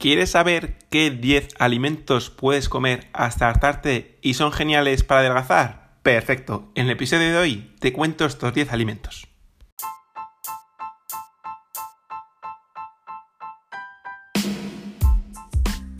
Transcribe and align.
¿Quieres 0.00 0.30
saber 0.30 0.78
qué 0.88 1.10
10 1.10 1.56
alimentos 1.58 2.30
puedes 2.30 2.70
comer 2.70 3.08
hasta 3.12 3.50
hartarte 3.50 4.18
y 4.22 4.32
son 4.32 4.50
geniales 4.50 5.04
para 5.04 5.20
adelgazar? 5.20 5.98
Perfecto, 6.02 6.72
en 6.74 6.86
el 6.86 6.92
episodio 6.92 7.28
de 7.28 7.36
hoy 7.36 7.74
te 7.80 7.92
cuento 7.92 8.24
estos 8.24 8.54
10 8.54 8.72
alimentos. 8.72 9.26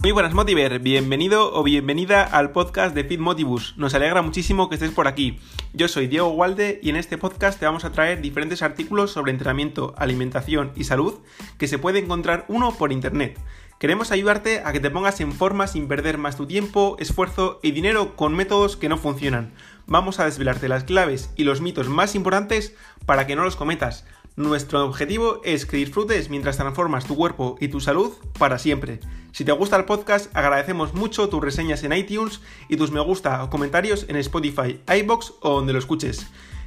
Muy 0.03 0.13
buenas 0.13 0.33
Motiver, 0.33 0.79
bienvenido 0.79 1.53
o 1.53 1.63
bienvenida 1.63 2.23
al 2.23 2.53
podcast 2.53 2.95
de 2.95 3.05
Fit 3.05 3.21
Motivus. 3.21 3.77
Nos 3.77 3.93
alegra 3.93 4.23
muchísimo 4.23 4.71
que 4.71 4.77
estés 4.77 4.93
por 4.93 5.09
aquí. 5.09 5.39
Yo 5.75 5.89
soy 5.89 6.07
Diego 6.07 6.31
Walde 6.31 6.81
y 6.83 6.89
en 6.89 6.97
este 6.97 7.19
podcast 7.19 7.61
te 7.61 7.67
vamos 7.67 7.85
a 7.85 7.93
traer 7.93 8.23
diferentes 8.23 8.63
artículos 8.63 9.11
sobre 9.11 9.31
entrenamiento, 9.31 9.95
alimentación 9.99 10.73
y 10.75 10.85
salud 10.85 11.19
que 11.59 11.69
se 11.69 11.79
puede 11.79 11.99
encontrar 11.99 12.47
uno 12.49 12.73
por 12.73 12.93
internet. 12.93 13.39
Queremos 13.81 14.13
ayudarte 14.13 14.61
a 14.63 14.73
que 14.75 14.81
te 14.81 14.91
pongas 14.91 15.19
en 15.23 15.33
forma 15.33 15.67
sin 15.67 15.89
perder 15.89 16.19
más 16.19 16.37
tu 16.37 16.47
tiempo, 16.47 16.97
esfuerzo 16.99 17.61
y 17.63 17.71
dinero 17.71 18.15
con 18.15 18.35
métodos 18.35 18.77
que 18.77 18.91
no 18.91 18.99
funcionan. 18.99 19.55
Vamos 19.87 20.21
a 20.21 20.27
desvelarte 20.27 20.69
las 20.69 20.85
claves 20.85 21.31
y 21.35 21.45
los 21.45 21.63
mitos 21.63 21.89
más 21.89 22.15
importantes 22.15 22.75
para 23.07 23.27
que 23.27 23.37
no 23.37 23.43
los 23.43 23.57
cometas. 23.57 24.05
Nuestro 24.37 24.85
objetivo 24.85 25.41
es 25.45 25.65
que 25.65 25.79
disfrutes 25.79 26.29
mientras 26.29 26.59
transformas 26.59 27.07
tu 27.07 27.17
cuerpo 27.17 27.57
y 27.59 27.69
tu 27.69 27.81
salud 27.81 28.13
para 28.39 28.59
siempre. 28.59 29.01
Si 29.33 29.47
te 29.47 29.53
gusta 29.53 29.77
el 29.77 29.87
podcast, 29.87 30.31
agradecemos 30.37 30.93
mucho 30.93 31.31
tus 31.31 31.43
reseñas 31.43 31.83
en 31.83 31.95
iTunes 31.95 32.43
y 32.69 32.77
tus 32.77 32.91
me 32.91 33.01
gusta 33.01 33.43
o 33.43 33.49
comentarios 33.49 34.05
en 34.11 34.17
Spotify, 34.17 34.79
iBox 34.95 35.33
o 35.41 35.55
donde 35.55 35.73
lo 35.73 35.79
escuches. 35.79 36.27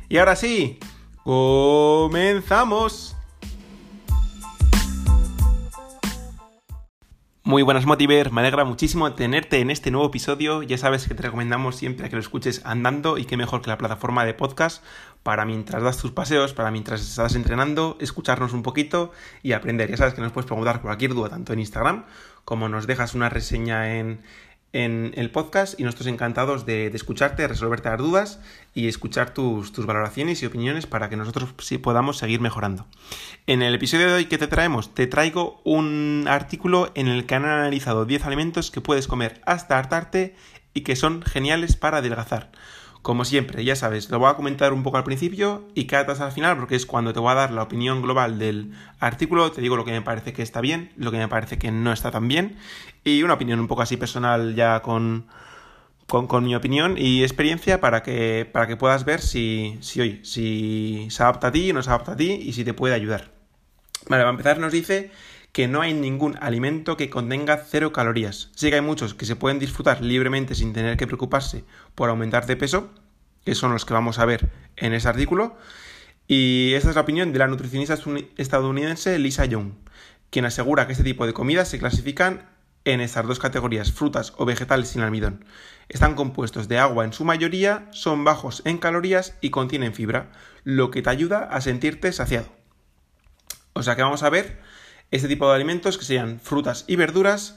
Y 0.09 0.17
ahora 0.17 0.35
sí, 0.35 0.79
comenzamos. 1.23 3.15
Muy 7.45 7.61
buenas 7.61 7.85
Motiver, 7.85 8.31
me 8.31 8.39
alegra 8.39 8.63
muchísimo 8.63 9.11
tenerte 9.15 9.59
en 9.59 9.69
este 9.69 9.91
nuevo 9.91 10.07
episodio. 10.07 10.63
Ya 10.63 10.77
sabes 10.77 11.09
que 11.09 11.13
te 11.13 11.23
recomendamos 11.23 11.75
siempre 11.75 12.07
que 12.09 12.15
lo 12.15 12.21
escuches 12.21 12.61
andando 12.63 13.17
y 13.17 13.25
que 13.25 13.35
mejor 13.35 13.61
que 13.61 13.69
la 13.69 13.77
plataforma 13.77 14.23
de 14.23 14.33
podcast 14.33 14.81
para 15.23 15.43
mientras 15.43 15.83
das 15.83 15.97
tus 15.97 16.11
paseos, 16.11 16.53
para 16.53 16.71
mientras 16.71 17.01
estás 17.01 17.35
entrenando, 17.35 17.97
escucharnos 17.99 18.53
un 18.53 18.63
poquito 18.63 19.11
y 19.41 19.51
aprender. 19.51 19.89
Ya 19.89 19.97
sabes 19.97 20.13
que 20.13 20.21
nos 20.21 20.31
puedes 20.31 20.45
preguntar 20.45 20.81
cualquier 20.81 21.13
duda 21.13 21.31
tanto 21.31 21.51
en 21.51 21.59
Instagram 21.59 22.05
como 22.45 22.69
nos 22.69 22.87
dejas 22.87 23.13
una 23.13 23.27
reseña 23.27 23.97
en, 23.97 24.21
en 24.73 25.13
el 25.15 25.29
podcast 25.29 25.79
y 25.79 25.83
nosotros 25.83 26.07
encantados 26.07 26.65
de, 26.65 26.87
escucharte, 26.87 27.47
resolverte 27.47 27.89
las 27.89 27.99
dudas 27.99 28.39
y 28.73 28.87
escuchar 28.87 29.33
tus, 29.33 29.71
tus, 29.71 29.85
valoraciones 29.85 30.41
y 30.41 30.47
opiniones 30.47 30.87
para 30.87 31.09
que 31.09 31.15
nosotros 31.15 31.53
sí 31.59 31.77
podamos 31.77 32.17
seguir 32.17 32.41
mejorando. 32.41 32.87
En 33.47 33.61
el 33.61 33.75
episodio 33.75 34.07
de 34.07 34.13
hoy 34.13 34.25
que 34.25 34.39
te 34.39 34.47
traemos, 34.47 34.93
te 34.93 35.07
traigo 35.07 35.61
un 35.63 36.25
artículo 36.27 36.91
en 36.95 37.07
el 37.07 37.25
que 37.25 37.35
han 37.35 37.45
analizado 37.45 38.05
10 38.05 38.25
alimentos 38.25 38.71
que 38.71 38.81
puedes 38.81 39.07
comer 39.07 39.41
hasta 39.45 39.77
hartarte 39.77 40.35
y 40.73 40.81
que 40.81 40.95
son 40.95 41.21
geniales 41.21 41.75
para 41.75 41.99
adelgazar. 41.99 42.51
Como 43.03 43.25
siempre, 43.25 43.65
ya 43.65 43.75
sabes, 43.75 44.09
lo 44.09 44.17
voy 44.17 44.29
a 44.29 44.35
comentar 44.35 44.71
un 44.71 44.81
poco 44.81 44.95
al 44.95 45.03
principio 45.03 45.67
y 45.75 45.87
quédate 45.87 46.13
hasta 46.13 46.25
al 46.25 46.31
final 46.31 46.55
porque 46.55 46.75
es 46.75 46.85
cuando 46.85 47.11
te 47.11 47.19
voy 47.19 47.33
a 47.33 47.35
dar 47.35 47.51
la 47.51 47.61
opinión 47.61 48.01
global 48.01 48.39
del 48.39 48.71
artículo, 48.97 49.51
te 49.51 49.59
digo 49.59 49.75
lo 49.75 49.83
que 49.83 49.91
me 49.91 50.01
parece 50.01 50.31
que 50.31 50.41
está 50.41 50.61
bien, 50.61 50.89
lo 50.95 51.11
que 51.11 51.17
me 51.17 51.27
parece 51.27 51.57
que 51.57 51.69
no 51.69 51.91
está 51.91 52.11
tan 52.11 52.29
bien 52.29 52.55
y 53.03 53.21
una 53.23 53.33
opinión 53.33 53.59
un 53.59 53.67
poco 53.67 53.81
así 53.81 53.97
personal 53.97 54.55
ya 54.55 54.81
con, 54.81 55.27
con, 56.07 56.45
mi 56.45 56.55
opinión 56.55 56.95
y 56.97 57.23
experiencia 57.23 57.81
para 57.81 58.03
que, 58.03 58.49
para 58.49 58.67
que 58.67 58.77
puedas 58.77 59.03
ver 59.03 59.19
si, 59.19 59.77
si, 59.81 59.99
hoy, 59.99 60.21
si 60.23 61.07
se 61.09 61.23
adapta 61.23 61.47
a 61.47 61.51
ti 61.51 61.73
no 61.73 61.83
se 61.83 61.89
adapta 61.89 62.13
a 62.13 62.15
ti 62.15 62.31
y 62.31 62.53
si 62.53 62.63
te 62.63 62.73
puede 62.73 62.95
ayudar. 62.95 63.31
Vale, 64.07 64.23
para 64.23 64.29
empezar 64.29 64.59
nos 64.59 64.71
dice 64.71 65.11
que 65.53 65.67
no 65.67 65.81
hay 65.81 65.93
ningún 65.93 66.35
alimento 66.41 66.97
que 66.97 67.11
contenga 67.11 67.63
cero 67.63 67.93
calorías. 67.93 68.49
Sí 68.55 68.69
que 68.69 68.75
hay 68.75 68.81
muchos 68.81 69.13
que 69.13 69.27
se 69.27 69.35
pueden 69.35 69.59
disfrutar 69.59 70.01
libremente 70.01 70.55
sin 70.55 70.73
tener 70.73 70.97
que 70.97 71.05
preocuparse 71.05 71.63
por 71.93 72.09
aumentar 72.09 72.47
de 72.47 72.57
peso, 72.57 72.89
que 73.45 73.53
son 73.53 73.71
los 73.71 73.85
que 73.85 73.93
vamos 73.93 74.17
a 74.17 74.25
ver 74.25 74.49
en 74.75 74.93
este 74.93 75.07
artículo. 75.07 75.55
Y 76.27 76.73
esta 76.73 76.89
es 76.89 76.95
la 76.95 77.01
opinión 77.01 77.31
de 77.31 77.39
la 77.39 77.47
nutricionista 77.47 77.95
estadounidense 78.37 79.19
Lisa 79.19 79.45
Young, 79.45 79.73
quien 80.31 80.45
asegura 80.45 80.87
que 80.87 80.93
este 80.93 81.03
tipo 81.03 81.27
de 81.27 81.33
comidas 81.33 81.69
se 81.69 81.77
clasifican 81.77 82.49
en 82.83 82.99
estas 82.99 83.27
dos 83.27 83.37
categorías, 83.37 83.91
frutas 83.91 84.33
o 84.37 84.45
vegetales 84.45 84.89
sin 84.89 85.03
almidón. 85.03 85.45
Están 85.87 86.15
compuestos 86.15 86.67
de 86.67 86.79
agua 86.79 87.05
en 87.05 87.13
su 87.13 87.25
mayoría, 87.25 87.87
son 87.91 88.23
bajos 88.23 88.63
en 88.65 88.79
calorías 88.79 89.37
y 89.39 89.51
contienen 89.51 89.93
fibra, 89.93 90.31
lo 90.63 90.89
que 90.89 91.03
te 91.03 91.11
ayuda 91.11 91.43
a 91.43 91.61
sentirte 91.61 92.11
saciado. 92.11 92.47
O 93.73 93.83
sea 93.83 93.95
que 93.95 94.01
vamos 94.01 94.23
a 94.23 94.31
ver 94.31 94.72
este 95.13 95.27
tipo 95.27 95.47
de 95.47 95.53
alimentos 95.53 95.99
que 95.99 96.05
serían 96.05 96.39
frutas 96.39 96.85
y 96.87 96.95
verduras 96.95 97.55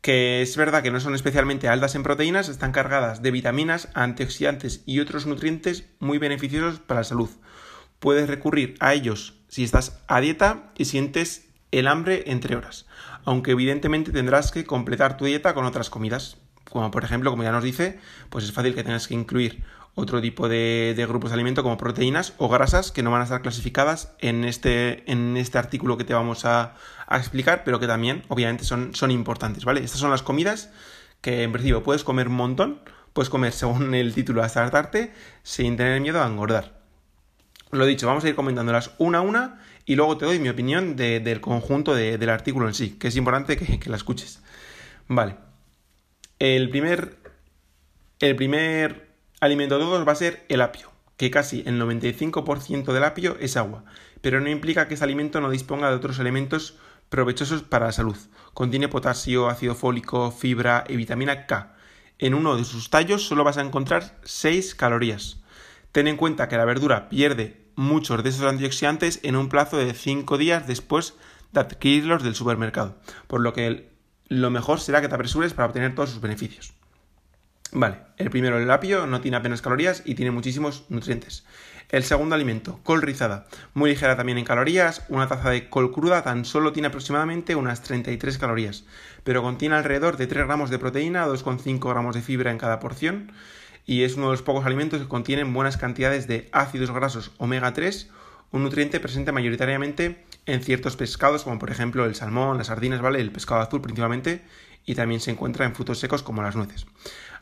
que 0.00 0.42
es 0.42 0.56
verdad 0.56 0.82
que 0.82 0.90
no 0.90 1.00
son 1.00 1.14
especialmente 1.14 1.68
altas 1.68 1.94
en 1.94 2.02
proteínas, 2.02 2.48
están 2.48 2.72
cargadas 2.72 3.22
de 3.22 3.30
vitaminas, 3.30 3.88
antioxidantes 3.94 4.82
y 4.84 5.00
otros 5.00 5.24
nutrientes 5.24 5.84
muy 5.98 6.18
beneficiosos 6.18 6.78
para 6.80 7.00
la 7.00 7.04
salud. 7.04 7.30
Puedes 8.00 8.28
recurrir 8.28 8.74
a 8.80 8.92
ellos 8.92 9.40
si 9.48 9.64
estás 9.64 9.98
a 10.06 10.20
dieta 10.20 10.72
y 10.76 10.86
sientes 10.86 11.48
el 11.72 11.88
hambre 11.88 12.24
entre 12.26 12.56
horas, 12.56 12.86
aunque 13.24 13.52
evidentemente 13.52 14.12
tendrás 14.12 14.50
que 14.50 14.64
completar 14.64 15.16
tu 15.16 15.24
dieta 15.24 15.54
con 15.54 15.64
otras 15.64 15.88
comidas, 15.88 16.38
como 16.70 16.90
por 16.90 17.04
ejemplo, 17.04 17.30
como 17.30 17.42
ya 17.42 17.52
nos 17.52 17.64
dice, 17.64 17.98
pues 18.30 18.44
es 18.44 18.52
fácil 18.52 18.74
que 18.74 18.82
tengas 18.82 19.08
que 19.08 19.14
incluir 19.14 19.62
otro 19.94 20.20
tipo 20.20 20.48
de, 20.48 21.04
grupos 21.08 21.30
de 21.30 21.34
alimento 21.34 21.62
como 21.62 21.76
proteínas 21.76 22.34
o 22.38 22.48
grasas 22.48 22.90
que 22.90 23.02
no 23.02 23.10
van 23.10 23.20
a 23.20 23.24
estar 23.24 23.42
clasificadas 23.42 24.12
en 24.18 24.44
este, 24.44 25.10
en 25.10 25.36
este 25.36 25.58
artículo 25.58 25.96
que 25.96 26.04
te 26.04 26.14
vamos 26.14 26.44
a, 26.44 26.74
explicar, 27.10 27.62
pero 27.64 27.78
que 27.78 27.86
también 27.86 28.24
obviamente 28.28 28.64
son, 28.64 28.94
son 28.94 29.10
importantes, 29.10 29.64
¿vale? 29.64 29.84
Estas 29.84 30.00
son 30.00 30.10
las 30.10 30.22
comidas 30.22 30.70
que 31.20 31.42
en 31.42 31.52
principio 31.52 31.82
puedes 31.82 32.02
comer 32.02 32.28
un 32.28 32.34
montón, 32.34 32.80
puedes 33.12 33.28
comer 33.30 33.52
según 33.54 33.94
el 33.94 34.14
título 34.14 34.42
hasta 34.42 34.62
hartarte 34.62 35.12
sin 35.42 35.76
tener 35.76 36.00
miedo 36.00 36.22
a 36.22 36.26
engordar. 36.26 36.80
Lo 37.70 37.86
dicho, 37.86 38.06
vamos 38.06 38.24
a 38.24 38.28
ir 38.28 38.34
comentándolas 38.34 38.92
una 38.98 39.18
a 39.18 39.20
una 39.20 39.60
y 39.84 39.96
luego 39.96 40.16
te 40.16 40.24
doy 40.24 40.38
mi 40.38 40.48
opinión 40.48 40.96
del 40.96 41.40
conjunto 41.40 41.94
del 41.94 42.30
artículo 42.30 42.66
en 42.68 42.74
sí, 42.74 42.90
que 42.98 43.08
es 43.08 43.16
importante 43.16 43.56
que, 43.56 43.78
que 43.78 43.90
la 43.90 43.96
escuches. 43.96 44.40
Vale. 45.08 45.53
El 46.40 46.68
primer, 46.68 47.16
el 48.18 48.34
primer 48.34 49.08
alimento 49.40 49.78
de 49.78 49.84
todos 49.84 50.06
va 50.06 50.12
a 50.12 50.16
ser 50.16 50.44
el 50.48 50.62
apio, 50.62 50.90
que 51.16 51.30
casi 51.30 51.62
el 51.64 51.80
95% 51.80 52.92
del 52.92 53.04
apio 53.04 53.36
es 53.38 53.56
agua, 53.56 53.84
pero 54.20 54.40
no 54.40 54.50
implica 54.50 54.88
que 54.88 54.94
ese 54.94 55.04
alimento 55.04 55.40
no 55.40 55.48
disponga 55.48 55.90
de 55.90 55.96
otros 55.96 56.18
elementos 56.18 56.76
provechosos 57.08 57.62
para 57.62 57.86
la 57.86 57.92
salud. 57.92 58.16
Contiene 58.52 58.88
potasio, 58.88 59.48
ácido 59.48 59.76
fólico, 59.76 60.32
fibra 60.32 60.84
y 60.88 60.96
vitamina 60.96 61.46
K. 61.46 61.76
En 62.18 62.34
uno 62.34 62.56
de 62.56 62.64
sus 62.64 62.90
tallos 62.90 63.26
solo 63.26 63.44
vas 63.44 63.58
a 63.58 63.62
encontrar 63.62 64.18
6 64.24 64.74
calorías. 64.74 65.40
Ten 65.92 66.08
en 66.08 66.16
cuenta 66.16 66.48
que 66.48 66.56
la 66.56 66.64
verdura 66.64 67.08
pierde 67.08 67.64
muchos 67.76 68.24
de 68.24 68.30
esos 68.30 68.46
antioxidantes 68.46 69.20
en 69.22 69.36
un 69.36 69.48
plazo 69.48 69.76
de 69.76 69.94
5 69.94 70.36
días 70.36 70.66
después 70.66 71.14
de 71.52 71.60
adquirirlos 71.60 72.24
del 72.24 72.34
supermercado, 72.34 72.98
por 73.28 73.40
lo 73.40 73.52
que 73.52 73.93
lo 74.28 74.50
mejor 74.50 74.80
será 74.80 75.00
que 75.00 75.08
te 75.08 75.14
apresures 75.14 75.54
para 75.54 75.66
obtener 75.66 75.94
todos 75.94 76.10
sus 76.10 76.20
beneficios. 76.20 76.74
Vale, 77.72 77.98
el 78.18 78.30
primero, 78.30 78.58
el 78.58 78.70
apio, 78.70 79.06
no 79.06 79.20
tiene 79.20 79.36
apenas 79.36 79.60
calorías 79.60 80.02
y 80.04 80.14
tiene 80.14 80.30
muchísimos 80.30 80.84
nutrientes. 80.90 81.44
El 81.90 82.04
segundo 82.04 82.34
alimento, 82.34 82.80
col 82.82 83.02
rizada, 83.02 83.46
muy 83.74 83.90
ligera 83.90 84.16
también 84.16 84.38
en 84.38 84.44
calorías, 84.44 85.04
una 85.08 85.28
taza 85.28 85.50
de 85.50 85.68
col 85.68 85.92
cruda 85.92 86.22
tan 86.22 86.44
solo 86.44 86.72
tiene 86.72 86.88
aproximadamente 86.88 87.56
unas 87.56 87.82
33 87.82 88.38
calorías, 88.38 88.84
pero 89.22 89.42
contiene 89.42 89.74
alrededor 89.74 90.16
de 90.16 90.26
3 90.26 90.46
gramos 90.46 90.70
de 90.70 90.78
proteína, 90.78 91.26
2,5 91.26 91.90
gramos 91.90 92.14
de 92.14 92.22
fibra 92.22 92.50
en 92.50 92.58
cada 92.58 92.80
porción 92.80 93.32
y 93.86 94.02
es 94.02 94.16
uno 94.16 94.26
de 94.26 94.32
los 94.32 94.42
pocos 94.42 94.64
alimentos 94.64 95.00
que 95.00 95.08
contienen 95.08 95.52
buenas 95.52 95.76
cantidades 95.76 96.26
de 96.26 96.48
ácidos 96.52 96.90
grasos 96.90 97.32
omega 97.38 97.74
3, 97.74 98.08
un 98.50 98.62
nutriente 98.62 99.00
presente 99.00 99.32
mayoritariamente 99.32 100.24
en 100.46 100.62
ciertos 100.62 100.96
pescados 100.96 101.44
como 101.44 101.58
por 101.58 101.70
ejemplo 101.70 102.04
el 102.04 102.14
salmón, 102.14 102.58
las 102.58 102.68
sardinas, 102.68 103.00
¿vale? 103.00 103.20
El 103.20 103.32
pescado 103.32 103.60
azul 103.60 103.80
principalmente 103.80 104.42
y 104.84 104.94
también 104.94 105.20
se 105.20 105.30
encuentra 105.30 105.64
en 105.64 105.74
frutos 105.74 105.98
secos 105.98 106.22
como 106.22 106.42
las 106.42 106.56
nueces. 106.56 106.86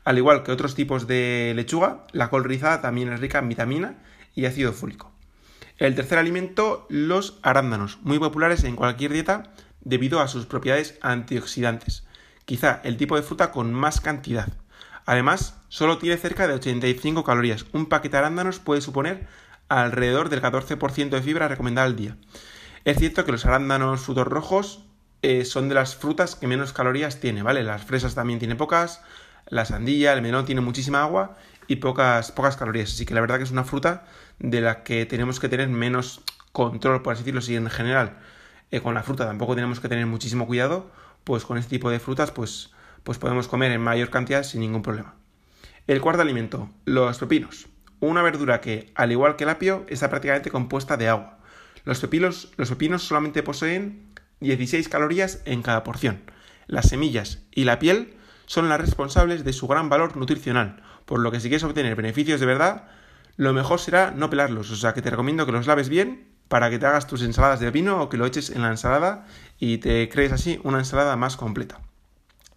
Al 0.05 0.19
igual 0.19 0.43
que 0.43 0.53
otros 0.53 0.75
tipos 0.75 1.07
de 1.07 1.53
lechuga, 1.55 2.07
la 2.13 2.29
col 2.29 2.45
rizada 2.45 2.81
también 2.81 3.13
es 3.13 3.21
rica 3.21 3.39
en 3.39 3.49
vitamina 3.49 4.03
y 4.35 4.47
ácido 4.47 4.73
fólico. 4.73 5.13
El 5.79 5.95
tercer 5.95 6.19
alimento, 6.19 6.87
los 6.91 7.39
arándanos, 7.43 7.99
muy 8.03 8.19
populares 8.19 8.65
en 8.65 8.77
cualquier 8.77 9.13
dieta 9.13 9.53
debido 9.81 10.21
a 10.21 10.29
sus 10.29 10.47
propiedades 10.47 10.99
antioxidantes. 11.03 12.05
Quizá 12.45 12.81
el 12.85 12.97
tipo 12.97 13.17
de 13.17 13.23
fruta 13.23 13.51
con 13.51 13.73
más 13.73 14.01
cantidad. 14.01 14.49
Además, 15.07 15.57
solo 15.69 15.99
tiene 15.99 16.17
cerca 16.17 16.47
de 16.47 16.55
85 16.55 17.25
calorías. 17.25 17.67
Un 17.73 17.87
paquete 17.87 18.17
de 18.17 18.19
arándanos 18.19 18.61
puede 18.61 18.81
suponer 18.81 19.27
alrededor 19.69 20.29
del 20.29 20.43
14% 20.43 21.11
de 21.11 21.23
fibra 21.23 21.49
recomendada 21.49 21.87
al 21.87 21.97
día. 21.97 22.17
Es 22.85 22.99
cierto 22.99 23.25
que 23.25 23.33
los 23.33 23.47
arándanos 23.47 24.01
frutos 24.01 24.27
rojos 24.27 24.85
eh, 25.23 25.45
son 25.45 25.69
de 25.69 25.77
las 25.77 25.95
frutas 25.95 26.35
que 26.35 26.49
menos 26.49 26.73
calorías 26.73 27.21
tiene, 27.21 27.43
¿vale? 27.43 27.63
Las 27.63 27.85
fresas 27.85 28.17
también 28.17 28.41
tienen 28.41 28.57
pocas, 28.57 29.03
la 29.47 29.65
sandía, 29.65 30.13
el 30.13 30.23
melón 30.23 30.47
tiene 30.47 30.61
muchísima 30.61 31.03
agua 31.03 31.37
y 31.69 31.77
pocas, 31.77 32.33
pocas 32.33 32.57
calorías. 32.57 32.91
Así 32.91 33.07
que 33.07 33.15
la 33.15 33.21
verdad 33.21 33.37
que 33.39 33.45
es 33.45 33.53
una 33.53 33.63
fruta 33.63 34.05
de 34.41 34.61
la 34.61 34.83
que 34.83 35.07
tenemos 35.07 35.39
que 35.39 35.49
tener 35.49 35.69
menos 35.69 36.23
control, 36.51 37.03
por 37.03 37.13
así 37.13 37.23
decirlo, 37.23 37.41
si 37.41 37.55
en 37.55 37.71
general 37.71 38.19
eh, 38.73 38.81
con 38.81 38.95
la 38.95 39.05
fruta 39.05 39.27
tampoco 39.27 39.55
tenemos 39.55 39.79
que 39.79 39.89
tener 39.89 40.07
muchísimo 40.07 40.47
cuidado, 40.49 40.91
pues 41.23 41.45
con 41.45 41.59
este 41.59 41.71
tipo 41.71 41.89
de 41.89 42.01
frutas 42.01 42.33
pues, 42.33 42.73
pues 43.05 43.19
podemos 43.19 43.47
comer 43.47 43.71
en 43.71 43.81
mayor 43.81 44.11
cantidad 44.11 44.43
sin 44.43 44.61
ningún 44.61 44.83
problema. 44.83 45.15
El 45.87 46.01
cuarto 46.01 46.23
alimento, 46.23 46.69
los 46.85 47.19
pepinos. 47.19 47.69
Una 48.01 48.23
verdura 48.23 48.61
que, 48.61 48.91
al 48.97 49.13
igual 49.13 49.37
que 49.37 49.45
el 49.45 49.51
apio, 49.51 49.87
está 49.89 50.11
prácticamente 50.11 50.51
compuesta 50.51 50.97
de 50.97 51.09
agua. 51.09 51.39
Los 51.85 52.01
pepinos, 52.01 53.03
solamente 53.03 53.43
poseen 53.43 54.13
16 54.41 54.89
calorías 54.89 55.41
en 55.45 55.63
cada 55.63 55.85
porción. 55.85 56.23
Las 56.67 56.89
semillas 56.89 57.41
y 57.51 57.65
la 57.65 57.79
piel 57.79 58.15
son 58.47 58.69
las 58.69 58.81
responsables 58.81 59.45
de 59.45 59.53
su 59.53 59.67
gran 59.67 59.89
valor 59.89 60.17
nutricional, 60.17 60.83
por 61.05 61.21
lo 61.21 61.31
que 61.31 61.41
si 61.41 61.49
quieres 61.49 61.65
obtener 61.65 61.97
beneficios 61.97 62.41
de 62.41 62.47
verdad, 62.47 62.89
lo 63.37 63.53
mejor 63.53 63.81
será 63.81 64.11
no 64.11 64.31
pelarlos, 64.31 64.71
o 64.71 64.77
sea 64.77 64.95
que 64.95 65.03
te 65.03 65.11
recomiendo 65.11 65.47
que 65.47 65.53
los 65.53 65.67
laves 65.67 65.89
bien 65.89 66.29
para 66.49 66.69
que 66.71 66.79
te 66.79 66.87
hagas 66.87 67.07
tus 67.07 67.23
ensaladas 67.23 67.61
de 67.61 67.67
pepino 67.67 68.03
o 68.03 68.09
que 68.09 68.19
lo 68.19 68.27
eches 68.27 68.51
en 68.51 68.63
la 68.63 68.69
ensalada 68.69 69.27
y 69.59 69.79
te 69.79 70.09
crees 70.09 70.33
así 70.33 70.61
una 70.65 70.79
ensalada 70.79 71.17
más 71.17 71.37
completa. 71.37 71.81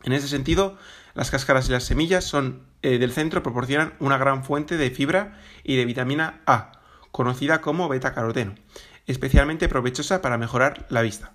En 0.04 0.14
ese 0.14 0.28
sentido, 0.28 0.78
las 1.14 1.32
cáscaras 1.32 1.70
y 1.70 1.72
las 1.72 1.86
semillas 1.86 2.26
son 2.26 2.64
eh, 2.82 3.00
del 3.00 3.14
centro 3.14 3.42
proporcionan 3.42 3.94
una 4.00 4.18
gran 4.18 4.44
fuente 4.44 4.78
de 4.78 4.92
fibra 4.92 5.40
y 5.64 5.78
de 5.78 5.86
vitamina 5.86 6.42
A, 6.46 6.74
conocida 7.12 7.62
como 7.62 7.88
beta-caroteno, 7.88 8.56
especialmente 9.08 9.70
provechosa 9.70 10.22
para 10.22 10.38
mejorar 10.38 10.86
la 10.90 11.02
vista. 11.02 11.34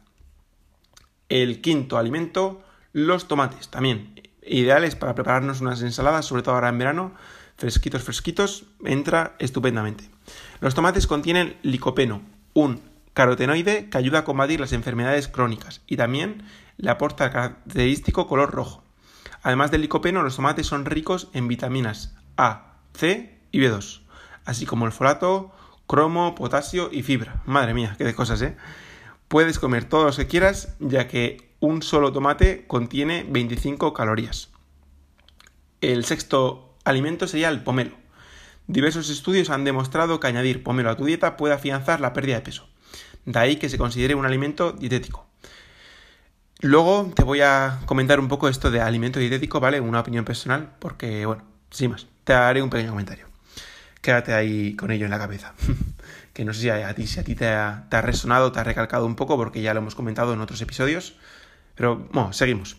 El 1.28 1.60
quinto 1.60 1.98
alimento, 1.98 2.62
los 2.92 3.28
tomates, 3.28 3.68
también 3.68 4.20
ideales 4.42 4.96
para 4.96 5.14
prepararnos 5.14 5.60
unas 5.60 5.82
ensaladas, 5.82 6.26
sobre 6.26 6.42
todo 6.42 6.54
ahora 6.54 6.68
en 6.68 6.78
verano, 6.78 7.14
fresquitos, 7.56 8.02
fresquitos, 8.02 8.64
entra 8.84 9.36
estupendamente. 9.38 10.10
Los 10.60 10.74
tomates 10.74 11.06
contienen 11.06 11.56
licopeno, 11.62 12.22
un 12.54 12.80
carotenoide 13.12 13.90
que 13.90 13.98
ayuda 13.98 14.20
a 14.20 14.24
combatir 14.24 14.60
las 14.60 14.72
enfermedades 14.72 15.28
crónicas 15.28 15.82
y 15.86 15.96
también 15.96 16.44
le 16.76 16.90
aporta 16.90 17.30
característico 17.30 18.26
color 18.26 18.50
rojo. 18.50 18.82
Además 19.42 19.70
del 19.70 19.82
licopeno, 19.82 20.22
los 20.22 20.36
tomates 20.36 20.66
son 20.66 20.84
ricos 20.84 21.28
en 21.32 21.48
vitaminas 21.48 22.14
A, 22.36 22.78
C 22.94 23.38
y 23.52 23.60
B2, 23.60 24.02
así 24.44 24.66
como 24.66 24.86
el 24.86 24.92
folato, 24.92 25.52
cromo, 25.90 26.36
potasio 26.36 26.88
y 26.92 27.02
fibra. 27.02 27.42
Madre 27.46 27.74
mía, 27.74 27.96
qué 27.98 28.04
de 28.04 28.14
cosas, 28.14 28.40
¿eh? 28.42 28.56
Puedes 29.26 29.58
comer 29.58 29.86
todo 29.86 30.04
lo 30.04 30.12
que 30.12 30.28
quieras, 30.28 30.76
ya 30.78 31.08
que 31.08 31.50
un 31.58 31.82
solo 31.82 32.12
tomate 32.12 32.64
contiene 32.68 33.26
25 33.28 33.92
calorías. 33.92 34.50
El 35.80 36.04
sexto 36.04 36.76
alimento 36.84 37.26
sería 37.26 37.48
el 37.48 37.64
pomelo. 37.64 37.96
Diversos 38.68 39.10
estudios 39.10 39.50
han 39.50 39.64
demostrado 39.64 40.20
que 40.20 40.28
añadir 40.28 40.62
pomelo 40.62 40.90
a 40.90 40.96
tu 40.96 41.06
dieta 41.06 41.36
puede 41.36 41.54
afianzar 41.54 42.00
la 42.00 42.12
pérdida 42.12 42.36
de 42.36 42.42
peso. 42.42 42.68
De 43.24 43.40
ahí 43.40 43.56
que 43.56 43.68
se 43.68 43.76
considere 43.76 44.14
un 44.14 44.26
alimento 44.26 44.70
dietético. 44.70 45.26
Luego 46.60 47.12
te 47.16 47.24
voy 47.24 47.40
a 47.40 47.80
comentar 47.86 48.20
un 48.20 48.28
poco 48.28 48.48
esto 48.48 48.70
de 48.70 48.80
alimento 48.80 49.18
dietético, 49.18 49.58
¿vale? 49.58 49.80
Una 49.80 49.98
opinión 49.98 50.24
personal, 50.24 50.70
porque, 50.78 51.26
bueno, 51.26 51.42
sin 51.72 51.90
más, 51.90 52.06
te 52.22 52.32
haré 52.32 52.62
un 52.62 52.70
pequeño 52.70 52.90
comentario. 52.90 53.29
Quédate 54.00 54.32
ahí 54.32 54.74
con 54.76 54.90
ello 54.90 55.04
en 55.04 55.10
la 55.10 55.18
cabeza. 55.18 55.54
que 56.32 56.44
no 56.44 56.54
sé 56.54 56.60
si 56.60 56.70
a 56.70 56.94
ti, 56.94 57.06
si 57.06 57.20
a 57.20 57.24
ti 57.24 57.34
te 57.34 57.48
ha, 57.48 57.86
resonado, 58.02 58.52
te 58.52 58.60
ha 58.60 58.64
recalcado 58.64 59.04
un 59.06 59.16
poco, 59.16 59.36
porque 59.36 59.62
ya 59.62 59.74
lo 59.74 59.80
hemos 59.80 59.94
comentado 59.94 60.32
en 60.32 60.40
otros 60.40 60.60
episodios. 60.62 61.16
Pero, 61.74 62.08
bueno, 62.12 62.32
seguimos. 62.32 62.76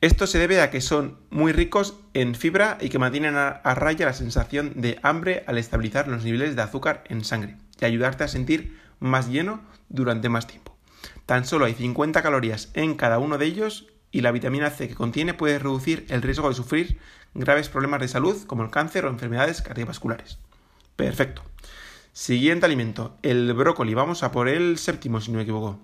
Esto 0.00 0.26
se 0.26 0.38
debe 0.38 0.60
a 0.60 0.70
que 0.70 0.80
son 0.80 1.16
muy 1.30 1.52
ricos 1.52 1.94
en 2.12 2.34
fibra 2.34 2.76
y 2.80 2.88
que 2.88 2.98
mantienen 2.98 3.36
a, 3.36 3.60
raya 3.74 4.06
la 4.06 4.12
sensación 4.12 4.72
de 4.76 4.98
hambre 5.02 5.44
al 5.46 5.58
estabilizar 5.58 6.08
los 6.08 6.24
niveles 6.24 6.56
de 6.56 6.62
azúcar 6.62 7.04
en 7.08 7.24
sangre 7.24 7.56
y 7.80 7.84
ayudarte 7.84 8.24
a 8.24 8.28
sentir 8.28 8.78
más 9.00 9.28
lleno 9.28 9.62
durante 9.88 10.28
más 10.28 10.46
tiempo. 10.46 10.76
Tan 11.26 11.46
solo 11.46 11.64
hay 11.64 11.74
50 11.74 12.22
calorías 12.22 12.70
en 12.74 12.96
cada 12.96 13.18
uno 13.18 13.38
de 13.38 13.46
ellos 13.46 13.86
y 14.10 14.20
la 14.20 14.30
vitamina 14.30 14.70
C 14.70 14.88
que 14.88 14.94
contiene 14.94 15.34
puede 15.34 15.58
reducir 15.58 16.04
el 16.08 16.22
riesgo 16.22 16.48
de 16.48 16.54
sufrir 16.54 16.98
graves 17.32 17.68
problemas 17.68 18.00
de 18.00 18.08
salud 18.08 18.36
como 18.46 18.62
el 18.62 18.70
cáncer 18.70 19.06
o 19.06 19.08
enfermedades 19.08 19.62
cardiovasculares. 19.62 20.38
Perfecto. 20.96 21.42
Siguiente 22.12 22.66
alimento, 22.66 23.16
el 23.22 23.52
brócoli. 23.54 23.94
Vamos 23.94 24.22
a 24.22 24.30
por 24.30 24.48
el 24.48 24.78
séptimo, 24.78 25.20
si 25.20 25.32
no 25.32 25.38
me 25.38 25.42
equivoco. 25.42 25.80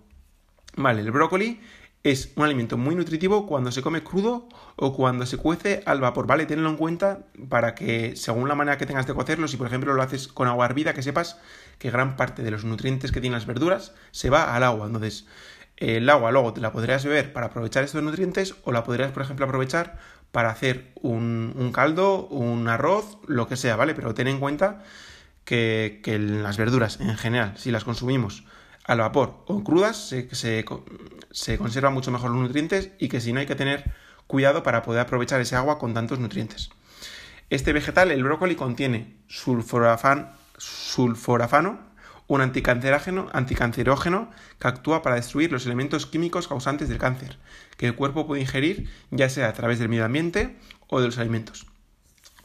Vale, 0.77 1.01
el 1.01 1.11
brócoli 1.11 1.61
es 2.03 2.33
un 2.37 2.45
alimento 2.45 2.79
muy 2.79 2.95
nutritivo 2.95 3.47
cuando 3.47 3.73
se 3.73 3.83
come 3.83 4.03
crudo 4.03 4.49
o 4.77 4.95
cuando 4.95 5.27
se 5.27 5.37
cuece 5.37 5.83
al 5.85 6.01
vapor, 6.01 6.27
¿vale? 6.27 6.47
Tenlo 6.47 6.71
en 6.71 6.77
cuenta 6.77 7.27
para 7.49 7.75
que, 7.75 8.15
según 8.17 8.49
la 8.49 8.55
manera 8.55 8.79
que 8.79 8.87
tengas 8.87 9.07
de 9.07 9.15
cocerlo, 9.15 9.49
si 9.49 9.57
por 9.57 9.67
ejemplo 9.67 9.93
lo 9.93 10.03
haces 10.03 10.29
con 10.29 10.49
agua 10.49 10.67
hervida, 10.67 10.95
que 10.95 11.03
sepas 11.03 11.39
que 11.79 11.91
gran 11.91 12.17
parte 12.17 12.43
de 12.43 12.51
los 12.53 12.65
nutrientes 12.65 13.13
que 13.13 13.21
tienen 13.21 13.39
las 13.39 13.47
verduras 13.47 13.93
se 14.13 14.31
va 14.31 14.55
al 14.55 14.63
agua. 14.63 14.87
Entonces, 14.87 15.27
el 15.77 16.09
agua 16.09 16.31
luego 16.31 16.53
te 16.53 16.61
la 16.61 16.73
podrías 16.73 17.05
beber 17.05 17.33
para 17.33 17.47
aprovechar 17.47 17.85
estos 17.85 18.03
nutrientes 18.03 18.55
o 18.65 18.73
la 18.73 18.85
podrías, 18.85 19.13
por 19.13 19.23
ejemplo, 19.23 19.45
aprovechar 19.45 19.99
para 20.33 20.51
hacer 20.51 20.93
un, 21.03 21.53
un 21.57 21.73
caldo, 21.73 22.27
un 22.27 22.69
arroz, 22.69 23.19
lo 23.27 23.49
que 23.49 23.57
sea, 23.57 23.77
¿vale? 23.77 23.95
Pero 23.95 24.15
ten 24.15 24.29
en 24.29 24.41
cuenta 24.41 24.83
que, 25.45 26.01
que 26.03 26.19
las 26.19 26.57
verduras 26.57 27.01
en 27.01 27.17
general, 27.17 27.55
si 27.57 27.71
las 27.71 27.85
consumimos 27.85 28.45
al 28.85 28.99
vapor 28.99 29.45
o 29.47 29.63
crudas 29.63 30.09
se, 30.09 30.35
se, 30.35 30.65
se 31.31 31.59
conservan 31.59 31.95
mucho 31.95 32.11
mejor 32.11 32.31
los 32.31 32.41
nutrientes 32.41 32.91
y 32.99 33.09
que 33.09 33.21
si 33.21 33.33
no 33.33 33.41
hay 33.41 33.47
que 33.47 33.55
tener 33.55 33.85
cuidado 34.27 34.63
para 34.63 34.83
poder 34.83 35.01
aprovechar 35.01 35.41
ese 35.41 35.57
agua 35.57 35.79
con 35.79 35.93
tantos 35.93 36.19
nutrientes. 36.19 36.71
Este 37.51 37.73
vegetal, 37.73 38.13
el 38.13 38.23
brócoli, 38.23 38.55
contiene 38.55 39.17
sulforafan, 39.27 40.33
sulforafano, 40.57 41.81
un 42.31 42.41
anticancerógeno, 42.43 44.31
que 44.61 44.69
actúa 44.69 45.03
para 45.03 45.17
destruir 45.17 45.51
los 45.51 45.67
elementos 45.67 46.07
químicos 46.07 46.47
causantes 46.47 46.89
del 46.89 46.99
cáncer, 46.99 47.39
que 47.77 47.87
el 47.87 47.97
cuerpo 47.97 48.25
puede 48.29 48.43
ingerir 48.43 48.89
ya 49.11 49.29
sea 49.29 49.49
a 49.49 49.53
través 49.53 49.81
del 49.81 49.89
medio 49.89 50.05
ambiente 50.05 50.57
o 50.87 51.01
de 51.01 51.07
los 51.07 51.19
alimentos. 51.19 51.67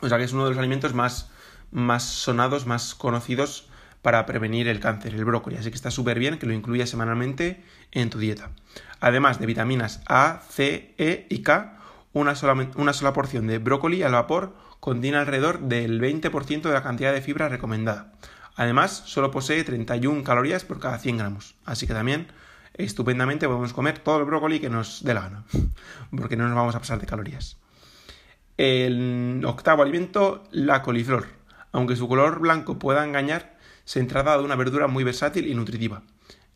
O 0.01 0.09
sea 0.09 0.17
que 0.17 0.23
es 0.23 0.33
uno 0.33 0.45
de 0.45 0.49
los 0.49 0.57
alimentos 0.57 0.95
más, 0.95 1.29
más 1.69 2.03
sonados, 2.03 2.65
más 2.65 2.95
conocidos 2.95 3.69
para 4.01 4.25
prevenir 4.25 4.67
el 4.67 4.79
cáncer, 4.79 5.13
el 5.13 5.23
brócoli, 5.23 5.57
así 5.57 5.69
que 5.69 5.75
está 5.75 5.91
súper 5.91 6.17
bien 6.17 6.39
que 6.39 6.47
lo 6.47 6.53
incluyas 6.53 6.89
semanalmente 6.89 7.63
en 7.91 8.09
tu 8.09 8.17
dieta. 8.17 8.49
Además 9.01 9.39
de 9.39 9.45
vitaminas 9.45 10.01
A, 10.07 10.41
C, 10.49 10.95
E 10.97 11.27
y 11.29 11.43
K, 11.43 11.77
una 12.11 12.33
sola, 12.33 12.71
una 12.75 12.93
sola 12.93 13.13
porción 13.13 13.45
de 13.45 13.59
brócoli 13.59 14.01
al 14.01 14.13
vapor 14.13 14.55
contiene 14.79 15.17
alrededor 15.17 15.59
del 15.59 16.01
20% 16.01 16.63
de 16.63 16.73
la 16.73 16.81
cantidad 16.81 17.13
de 17.13 17.21
fibra 17.21 17.49
recomendada. 17.49 18.13
Además, 18.55 19.03
solo 19.05 19.31
posee 19.31 19.63
31 19.63 20.23
calorías 20.23 20.63
por 20.63 20.79
cada 20.79 20.97
100 20.97 21.17
gramos, 21.17 21.55
así 21.65 21.87
que 21.87 21.93
también 21.93 22.27
estupendamente 22.73 23.47
podemos 23.47 23.73
comer 23.73 23.99
todo 23.99 24.19
el 24.19 24.25
brócoli 24.25 24.59
que 24.59 24.69
nos 24.69 25.03
dé 25.03 25.13
la 25.13 25.21
gana, 25.21 25.43
porque 26.17 26.37
no 26.37 26.47
nos 26.47 26.55
vamos 26.55 26.75
a 26.75 26.79
pasar 26.79 26.99
de 26.99 27.05
calorías. 27.05 27.57
El 28.57 29.43
octavo 29.45 29.83
alimento, 29.83 30.43
la 30.51 30.81
coliflor. 30.81 31.27
Aunque 31.73 31.97
su 31.97 32.07
color 32.07 32.39
blanco 32.39 32.79
pueda 32.79 33.03
engañar, 33.03 33.57
se 33.83 34.01
trata 34.05 34.37
de 34.37 34.43
una 34.43 34.55
verdura 34.55 34.87
muy 34.87 35.03
versátil 35.03 35.47
y 35.47 35.53
nutritiva. 35.53 36.03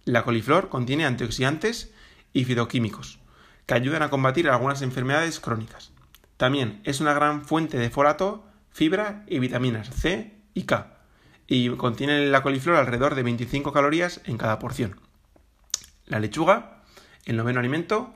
La 0.06 0.24
coliflor 0.24 0.70
contiene 0.70 1.06
antioxidantes 1.06 1.92
y 2.32 2.46
fitoquímicos, 2.46 3.20
que 3.66 3.74
ayudan 3.74 4.02
a 4.02 4.10
combatir 4.10 4.50
algunas 4.50 4.82
enfermedades 4.82 5.42
crónicas. 5.42 5.92
También 6.38 6.80
es 6.86 7.02
una 7.02 7.14
gran 7.14 7.44
fuente 7.44 7.78
de 7.78 7.90
folato, 7.90 8.46
fibra 8.72 9.26
y 9.28 9.40
vitaminas 9.40 9.90
C 9.90 10.40
y 10.54 10.64
K, 10.64 10.99
y 11.50 11.70
contiene 11.72 12.28
la 12.28 12.44
coliflor 12.44 12.76
alrededor 12.76 13.16
de 13.16 13.24
25 13.24 13.74
calorías 13.74 14.22
en 14.26 14.38
cada 14.38 14.60
porción. 14.60 15.00
La 16.06 16.20
lechuga, 16.20 16.84
el 17.26 17.38
noveno 17.38 17.60
alimento, 17.60 18.14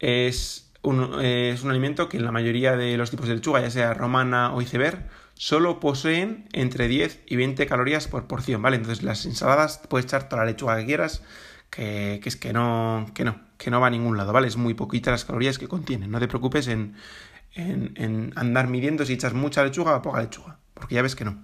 es 0.00 0.72
un, 0.82 1.20
es 1.24 1.62
un 1.62 1.70
alimento 1.70 2.08
que 2.08 2.16
en 2.16 2.24
la 2.24 2.32
mayoría 2.32 2.76
de 2.76 2.96
los 2.96 3.10
tipos 3.10 3.28
de 3.28 3.36
lechuga, 3.36 3.60
ya 3.60 3.70
sea 3.70 3.94
romana 3.94 4.52
o 4.52 4.60
iceberg, 4.60 5.08
solo 5.34 5.78
poseen 5.78 6.48
entre 6.52 6.88
10 6.88 7.22
y 7.26 7.36
20 7.36 7.64
calorías 7.66 8.08
por 8.08 8.26
porción, 8.26 8.60
¿vale? 8.60 8.76
Entonces 8.76 9.04
las 9.04 9.24
ensaladas 9.24 9.80
puedes 9.88 10.06
echar 10.06 10.28
toda 10.28 10.42
la 10.42 10.50
lechuga 10.50 10.76
que 10.78 10.84
quieras, 10.84 11.22
que, 11.70 12.20
es 12.24 12.36
que 12.36 12.52
no, 12.52 13.06
que 13.14 13.24
no, 13.24 13.40
que 13.56 13.70
no 13.70 13.80
va 13.80 13.86
a 13.86 13.90
ningún 13.90 14.16
lado, 14.16 14.32
¿vale? 14.32 14.48
Es 14.48 14.56
muy 14.56 14.74
poquita 14.74 15.12
las 15.12 15.24
calorías 15.24 15.58
que 15.58 15.68
contienen. 15.68 16.10
No 16.10 16.18
te 16.18 16.26
preocupes 16.26 16.66
en, 16.66 16.96
en, 17.54 18.32
andar 18.34 18.66
midiendo 18.66 19.06
si 19.06 19.12
echas 19.12 19.32
mucha 19.32 19.62
lechuga 19.62 19.94
o 19.96 20.02
poca 20.02 20.22
lechuga, 20.22 20.58
porque 20.74 20.96
ya 20.96 21.02
ves 21.02 21.14
que 21.14 21.24
no. 21.24 21.38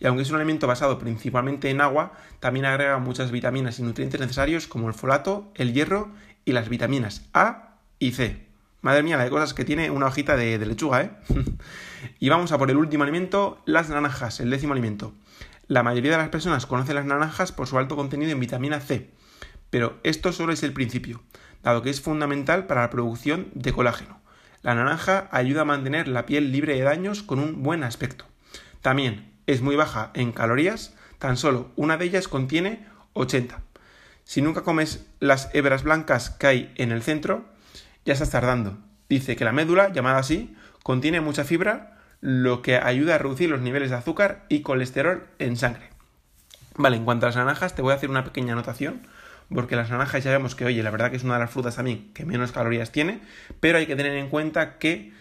Y 0.00 0.06
aunque 0.06 0.22
es 0.22 0.30
un 0.30 0.36
alimento 0.36 0.66
basado 0.66 0.98
principalmente 0.98 1.70
en 1.70 1.80
agua, 1.80 2.12
también 2.40 2.66
agrega 2.66 2.98
muchas 2.98 3.30
vitaminas 3.30 3.78
y 3.78 3.82
nutrientes 3.82 4.20
necesarios 4.20 4.66
como 4.66 4.88
el 4.88 4.94
folato, 4.94 5.50
el 5.54 5.72
hierro 5.72 6.10
y 6.44 6.52
las 6.52 6.68
vitaminas 6.68 7.28
A 7.32 7.78
y 7.98 8.12
C. 8.12 8.46
Madre 8.82 9.02
mía, 9.02 9.16
la 9.16 9.24
de 9.24 9.30
cosas 9.30 9.54
que 9.54 9.64
tiene 9.64 9.90
una 9.90 10.06
hojita 10.06 10.36
de, 10.36 10.58
lechuga, 10.58 11.02
¿eh? 11.02 11.10
y 12.20 12.28
vamos 12.28 12.52
a 12.52 12.58
por 12.58 12.70
el 12.70 12.76
último 12.76 13.02
alimento, 13.02 13.60
las 13.64 13.88
naranjas, 13.88 14.38
el 14.40 14.50
décimo 14.50 14.74
alimento. 14.74 15.12
La 15.66 15.82
mayoría 15.82 16.12
de 16.12 16.18
las 16.18 16.28
personas 16.28 16.66
conocen 16.66 16.94
las 16.94 17.06
naranjas 17.06 17.50
por 17.50 17.66
su 17.66 17.78
alto 17.78 17.96
contenido 17.96 18.30
en 18.30 18.38
vitamina 18.38 18.78
C, 18.78 19.10
pero 19.70 19.98
esto 20.04 20.32
solo 20.32 20.52
es 20.52 20.62
el 20.62 20.72
principio, 20.72 21.22
dado 21.64 21.82
que 21.82 21.90
es 21.90 22.00
fundamental 22.00 22.66
para 22.66 22.82
la 22.82 22.90
producción 22.90 23.48
de 23.54 23.72
colágeno. 23.72 24.20
La 24.62 24.74
naranja 24.74 25.28
ayuda 25.32 25.62
a 25.62 25.64
mantener 25.64 26.06
la 26.06 26.26
piel 26.26 26.52
libre 26.52 26.74
de 26.74 26.82
daños 26.82 27.22
con 27.22 27.40
un 27.40 27.62
buen 27.62 27.82
aspecto. 27.82 28.26
También 28.82 29.35
es 29.46 29.62
muy 29.62 29.76
baja 29.76 30.10
en 30.14 30.32
calorías, 30.32 30.94
tan 31.18 31.36
solo 31.36 31.70
una 31.76 31.96
de 31.96 32.06
ellas 32.06 32.28
contiene 32.28 32.86
80. 33.14 33.62
Si 34.24 34.42
nunca 34.42 34.62
comes 34.62 35.06
las 35.20 35.54
hebras 35.54 35.84
blancas 35.84 36.30
que 36.30 36.46
hay 36.46 36.72
en 36.76 36.92
el 36.92 37.02
centro, 37.02 37.44
ya 38.04 38.12
estás 38.12 38.30
tardando. 38.30 38.78
Dice 39.08 39.36
que 39.36 39.44
la 39.44 39.52
médula, 39.52 39.92
llamada 39.92 40.18
así, 40.18 40.56
contiene 40.82 41.20
mucha 41.20 41.44
fibra, 41.44 41.98
lo 42.20 42.62
que 42.62 42.76
ayuda 42.76 43.14
a 43.14 43.18
reducir 43.18 43.48
los 43.48 43.60
niveles 43.60 43.90
de 43.90 43.96
azúcar 43.96 44.46
y 44.48 44.62
colesterol 44.62 45.26
en 45.38 45.56
sangre. 45.56 45.90
Vale, 46.74 46.96
en 46.96 47.04
cuanto 47.04 47.26
a 47.26 47.28
las 47.28 47.36
naranjas, 47.36 47.74
te 47.74 47.82
voy 47.82 47.92
a 47.92 47.96
hacer 47.96 48.10
una 48.10 48.24
pequeña 48.24 48.52
anotación, 48.52 49.06
porque 49.54 49.76
las 49.76 49.90
naranjas 49.90 50.24
ya 50.24 50.30
vemos 50.30 50.54
que, 50.54 50.64
oye, 50.64 50.82
la 50.82 50.90
verdad 50.90 51.10
que 51.10 51.16
es 51.16 51.24
una 51.24 51.34
de 51.34 51.40
las 51.40 51.50
frutas 51.50 51.76
también 51.76 52.12
que 52.12 52.24
menos 52.24 52.52
calorías 52.52 52.90
tiene, 52.90 53.20
pero 53.60 53.78
hay 53.78 53.86
que 53.86 53.96
tener 53.96 54.16
en 54.16 54.28
cuenta 54.28 54.78
que 54.78 55.12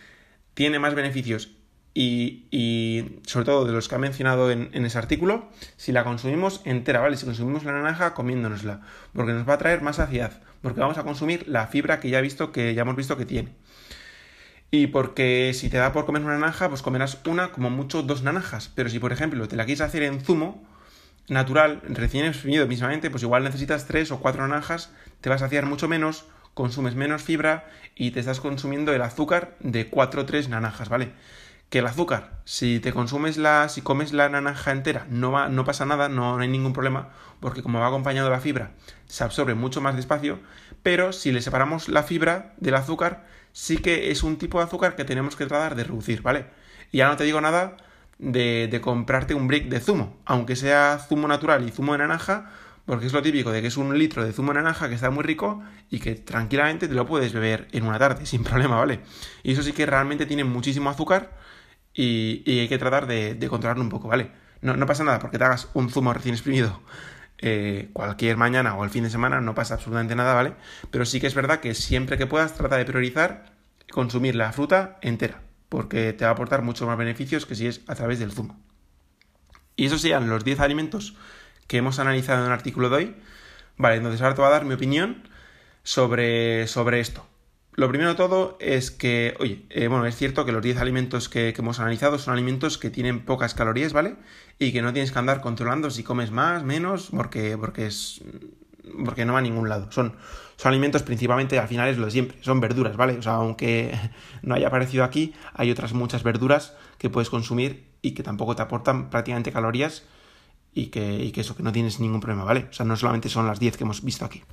tiene 0.54 0.80
más 0.80 0.96
beneficios 0.96 1.52
y, 1.98 3.22
sobre 3.26 3.46
todo 3.46 3.66
de 3.66 3.72
los 3.72 3.88
que 3.88 3.96
ha 3.96 3.98
mencionado 3.98 4.52
en, 4.52 4.86
ese 4.86 4.98
artículo, 4.98 5.50
si 5.78 5.94
la 5.94 6.04
consumimos 6.04 6.62
entera, 6.66 7.00
¿vale? 7.00 7.16
Si 7.16 7.26
consumimos 7.26 7.64
la 7.64 7.72
naranja 7.72 8.14
comiéndonosla, 8.14 8.82
porque 9.14 9.32
nos 9.32 9.48
va 9.48 9.54
a 9.54 9.58
traer 9.58 9.82
más 9.82 9.96
saciedad, 9.96 10.42
porque 10.62 10.82
vamos 10.82 10.98
a 10.98 11.04
consumir 11.04 11.48
la 11.48 11.68
fibra 11.68 12.02
que 12.02 12.10
ya, 12.10 12.20
visto, 12.20 12.52
que 12.52 12.76
ya 12.76 12.82
hemos 12.82 12.98
visto 12.98 13.16
que 13.16 13.26
tiene. 13.26 13.54
Y 14.72 14.88
porque 14.88 15.54
si 15.54 15.70
te 15.70 15.78
da 15.78 15.94
por 15.94 16.06
comer 16.06 16.22
una 16.22 16.38
naranja, 16.38 16.68
pues 16.68 16.82
comerás 16.82 17.20
una, 17.26 17.54
como 17.54 17.70
mucho, 17.70 18.04
dos 18.04 18.24
naranjas. 18.24 18.70
Pero 18.76 18.90
si, 18.90 19.00
por 19.00 19.14
ejemplo, 19.14 19.48
te 19.48 19.56
la 19.56 19.64
quieres 19.64 19.80
hacer 19.80 20.04
en 20.04 20.20
zumo 20.20 20.68
natural, 21.30 21.82
recién 21.88 22.26
exprimido 22.26 22.68
mismamente, 22.68 23.10
pues 23.10 23.24
igual 23.24 23.44
necesitas 23.44 23.88
tres 23.88 24.12
o 24.12 24.20
cuatro 24.20 24.46
naranjas, 24.46 24.92
te 25.22 25.30
vas 25.30 25.42
a 25.42 25.46
saciar 25.46 25.66
mucho 25.66 25.88
menos, 25.88 26.26
consumes 26.54 26.96
menos 26.96 27.24
fibra 27.24 27.70
y 27.96 28.12
te 28.12 28.20
estás 28.20 28.42
consumiendo 28.42 28.94
el 28.94 29.02
azúcar 29.02 29.56
de 29.62 29.88
cuatro 29.88 30.24
o 30.24 30.26
tres 30.26 30.50
naranjas, 30.50 30.90
¿vale? 30.90 31.14
Que 31.70 31.80
el 31.80 31.88
azúcar, 31.88 32.40
si 32.46 32.80
te 32.80 32.94
consumes 32.94 33.38
la, 33.38 33.70
si 33.70 33.82
comes 33.82 34.14
la 34.14 34.30
naranja 34.30 34.72
entera, 34.72 35.08
no 35.10 35.32
va, 35.32 35.50
no 35.50 35.66
pasa 35.66 35.86
nada, 35.86 36.10
no, 36.10 36.38
hay 36.38 36.48
ningún 36.48 36.74
problema, 36.74 37.10
porque 37.40 37.64
como 37.64 37.80
va 37.80 37.88
acompañado 37.88 38.28
de 38.28 38.36
la 38.36 38.42
fibra, 38.42 38.72
se 39.08 39.24
absorbe 39.24 39.56
mucho 39.56 39.82
más 39.82 39.96
despacio, 39.96 40.40
pero 40.84 41.12
si 41.12 41.32
le 41.32 41.42
separamos 41.42 41.90
la 41.90 42.04
fibra 42.04 42.54
del 42.58 42.76
azúcar, 42.76 43.26
sí 43.52 43.78
que 43.78 44.12
es 44.12 44.24
un 44.24 44.38
tipo 44.38 44.60
de 44.60 44.66
azúcar 44.66 44.96
que 44.96 45.06
tenemos 45.06 45.36
que 45.36 45.46
tratar 45.46 45.76
de 45.76 45.84
reducir, 45.84 46.22
¿vale? 46.22 46.46
Y 46.92 47.00
ya 47.00 47.08
no 47.08 47.18
te 47.18 47.24
digo 47.24 47.42
nada 47.42 47.78
de, 48.20 48.68
de 48.70 48.82
comprarte 48.82 49.34
un 49.34 49.48
brick 49.48 49.68
de 49.68 49.80
zumo, 49.80 50.18
aunque 50.26 50.56
sea 50.56 51.00
zumo 51.00 51.28
natural 51.28 51.68
y 51.68 51.72
zumo 51.72 51.94
de 51.94 52.00
naranja, 52.00 52.52
porque 52.86 53.08
es 53.08 53.14
lo 53.14 53.22
típico 53.22 53.52
de 53.52 53.62
que 53.62 53.68
es 53.68 53.78
un 53.78 53.98
litro 53.98 54.24
de 54.24 54.32
zumo 54.32 54.54
de 54.54 54.62
naranja 54.62 54.88
que 54.88 54.96
está 54.96 55.10
muy 55.10 55.24
rico 55.24 55.64
y 55.90 56.00
que 56.00 56.14
tranquilamente 56.16 56.88
te 56.88 56.94
lo 56.94 57.08
puedes 57.08 57.34
beber 57.34 57.68
en 57.72 57.86
una 57.86 57.98
tarde 57.98 58.26
sin 58.28 58.44
problema, 58.44 58.78
¿vale? 58.78 59.02
Y 59.44 59.54
eso 59.54 59.64
sí 59.64 59.74
que 59.74 59.86
realmente 59.86 60.26
tiene 60.26 60.44
muchísimo 60.44 60.90
azúcar 60.90 61.32
y, 61.96 62.60
hay 62.60 62.68
que 62.68 62.78
tratar 62.78 63.08
de, 63.08 63.48
controlarlo 63.50 63.84
un 63.84 63.90
poco, 63.90 64.08
¿vale? 64.08 64.32
No, 64.62 64.86
pasa 64.86 65.04
nada 65.04 65.20
porque 65.20 65.38
te 65.38 65.44
hagas 65.44 65.70
un 65.74 65.90
zumo 65.90 66.14
recién 66.14 66.34
exprimido 66.34 66.82
eh, 67.38 67.90
cualquier 67.94 68.38
mañana 68.38 68.76
o 68.76 68.84
el 68.84 68.90
fin 68.90 69.04
de 69.04 69.10
semana, 69.10 69.42
no 69.42 69.54
pasa 69.54 69.76
absolutamente 69.76 70.16
nada, 70.16 70.34
¿vale? 70.34 70.54
Pero 70.92 71.06
sí 71.06 71.20
que 71.20 71.28
es 71.28 71.36
verdad 71.36 71.60
que 71.60 71.74
siempre 71.74 72.18
que 72.18 72.28
puedas 72.28 72.54
trata 72.54 72.78
de 72.78 72.86
priorizar 72.86 73.54
consumir 73.92 74.36
la 74.36 74.52
fruta 74.52 74.98
entera, 75.02 75.42
porque 75.70 76.14
te 76.14 76.26
va 76.26 76.32
a 76.32 76.34
aportar 76.34 76.62
muchos 76.62 76.88
más 76.88 76.98
beneficios 76.98 77.46
que 77.46 77.56
si 77.56 77.68
es 77.68 77.82
a 77.88 77.96
través 77.96 78.20
del 78.20 78.32
zumo. 78.32 78.60
Y 79.76 79.86
esos 79.86 80.02
serían 80.02 80.30
los 80.30 80.44
10 80.44 80.60
alimentos 80.62 81.16
que 81.68 81.78
hemos 81.78 82.00
analizado 82.00 82.40
en 82.40 82.48
el 82.48 82.54
artículo 82.54 82.90
de 82.90 82.96
hoy. 82.96 83.16
Vale, 83.78 83.98
entonces 83.98 84.22
ahora 84.22 84.36
te 84.36 84.42
voy 84.42 84.48
a 84.48 84.54
dar 84.54 84.66
mi 84.66 84.74
opinión 84.74 85.28
sobre, 85.84 86.68
sobre 86.68 87.02
esto. 87.02 87.28
Lo 87.76 87.90
primero 87.90 88.12
de 88.12 88.16
todo 88.16 88.58
es 88.62 88.90
que, 88.90 89.36
oye, 89.40 89.66
eh, 89.70 89.90
bueno, 89.90 90.06
es 90.06 90.16
cierto 90.16 90.46
que 90.46 90.54
los 90.54 90.62
10 90.62 90.78
alimentos 90.78 91.28
que, 91.28 91.54
hemos 91.58 91.80
analizado 91.80 92.18
son 92.18 92.34
alimentos 92.34 92.78
que 92.78 92.90
tienen 92.90 93.26
pocas 93.26 93.54
calorías, 93.54 93.92
¿vale? 93.92 94.16
Y 94.60 94.72
que 94.72 94.82
no 94.82 94.94
tienes 94.94 95.12
que 95.12 95.20
andar 95.20 95.42
controlando 95.42 95.90
si 95.90 96.02
comes 96.02 96.32
más, 96.32 96.64
menos, 96.64 97.10
porque, 97.12 97.58
porque 97.58 97.88
es. 97.88 98.22
porque 99.04 99.26
no 99.26 99.34
va 99.34 99.40
a 99.40 99.42
ningún 99.42 99.68
lado. 99.68 99.92
Son, 99.92 100.16
son 100.56 100.70
alimentos 100.70 101.04
principalmente, 101.04 101.60
al 101.60 101.68
final 101.68 101.90
es 101.90 101.98
lo 101.98 102.06
de 102.06 102.12
siempre, 102.12 102.38
son 102.42 102.62
verduras, 102.62 102.96
¿vale? 102.96 103.18
O 103.18 103.22
sea, 103.22 103.34
aunque 103.34 103.94
no 104.42 104.56
haya 104.56 104.68
aparecido 104.68 105.04
aquí, 105.04 105.34
hay 105.54 105.70
otras 105.70 105.92
muchas 105.92 106.24
verduras 106.24 106.76
que 106.98 107.10
puedes 107.10 107.30
consumir 107.30 107.90
y 108.02 108.12
que 108.12 108.24
tampoco 108.24 108.56
te 108.56 108.62
aportan 108.62 109.10
prácticamente 109.10 109.52
calorías 109.52 110.04
y 110.74 110.88
que, 110.88 111.24
y 111.26 111.32
que 111.34 111.42
eso, 111.42 111.58
que 111.58 111.64
no 111.64 111.74
tienes 111.74 112.00
ningún 112.00 112.22
problema, 112.22 112.46
¿vale? 112.46 112.68
O 112.70 112.74
sea, 112.74 112.86
no 112.86 112.96
solamente 112.96 113.28
son 113.28 113.48
las 113.48 113.60
10 113.60 113.76
que 113.76 113.84
hemos 113.84 114.02
visto 114.02 114.24
aquí. 114.24 114.44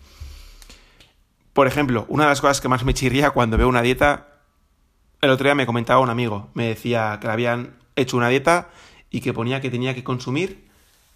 Por 1.52 1.66
ejemplo, 1.66 2.06
una 2.09 2.25
de 2.25 2.30
las 2.30 2.40
cosas 2.40 2.61
que 2.61 2.68
más 2.68 2.85
me 2.85 2.94
chirría 2.94 3.30
cuando 3.30 3.59
veo 3.59 3.68
una 3.68 3.82
dieta, 3.82 4.28
el 5.21 5.30
otro 5.30 5.44
día 5.44 5.54
me 5.54 5.66
comentaba 5.66 6.00
un 6.00 6.09
amigo, 6.09 6.49
me 6.54 6.68
decía 6.68 7.18
que 7.21 7.26
le 7.26 7.32
habían 7.32 7.76
hecho 7.94 8.16
una 8.16 8.28
dieta 8.28 8.71
y 9.11 9.21
que 9.21 9.35
ponía 9.35 9.61
que 9.61 9.71
tenía 9.71 9.94
que 9.94 10.02
consumir, 10.02 10.64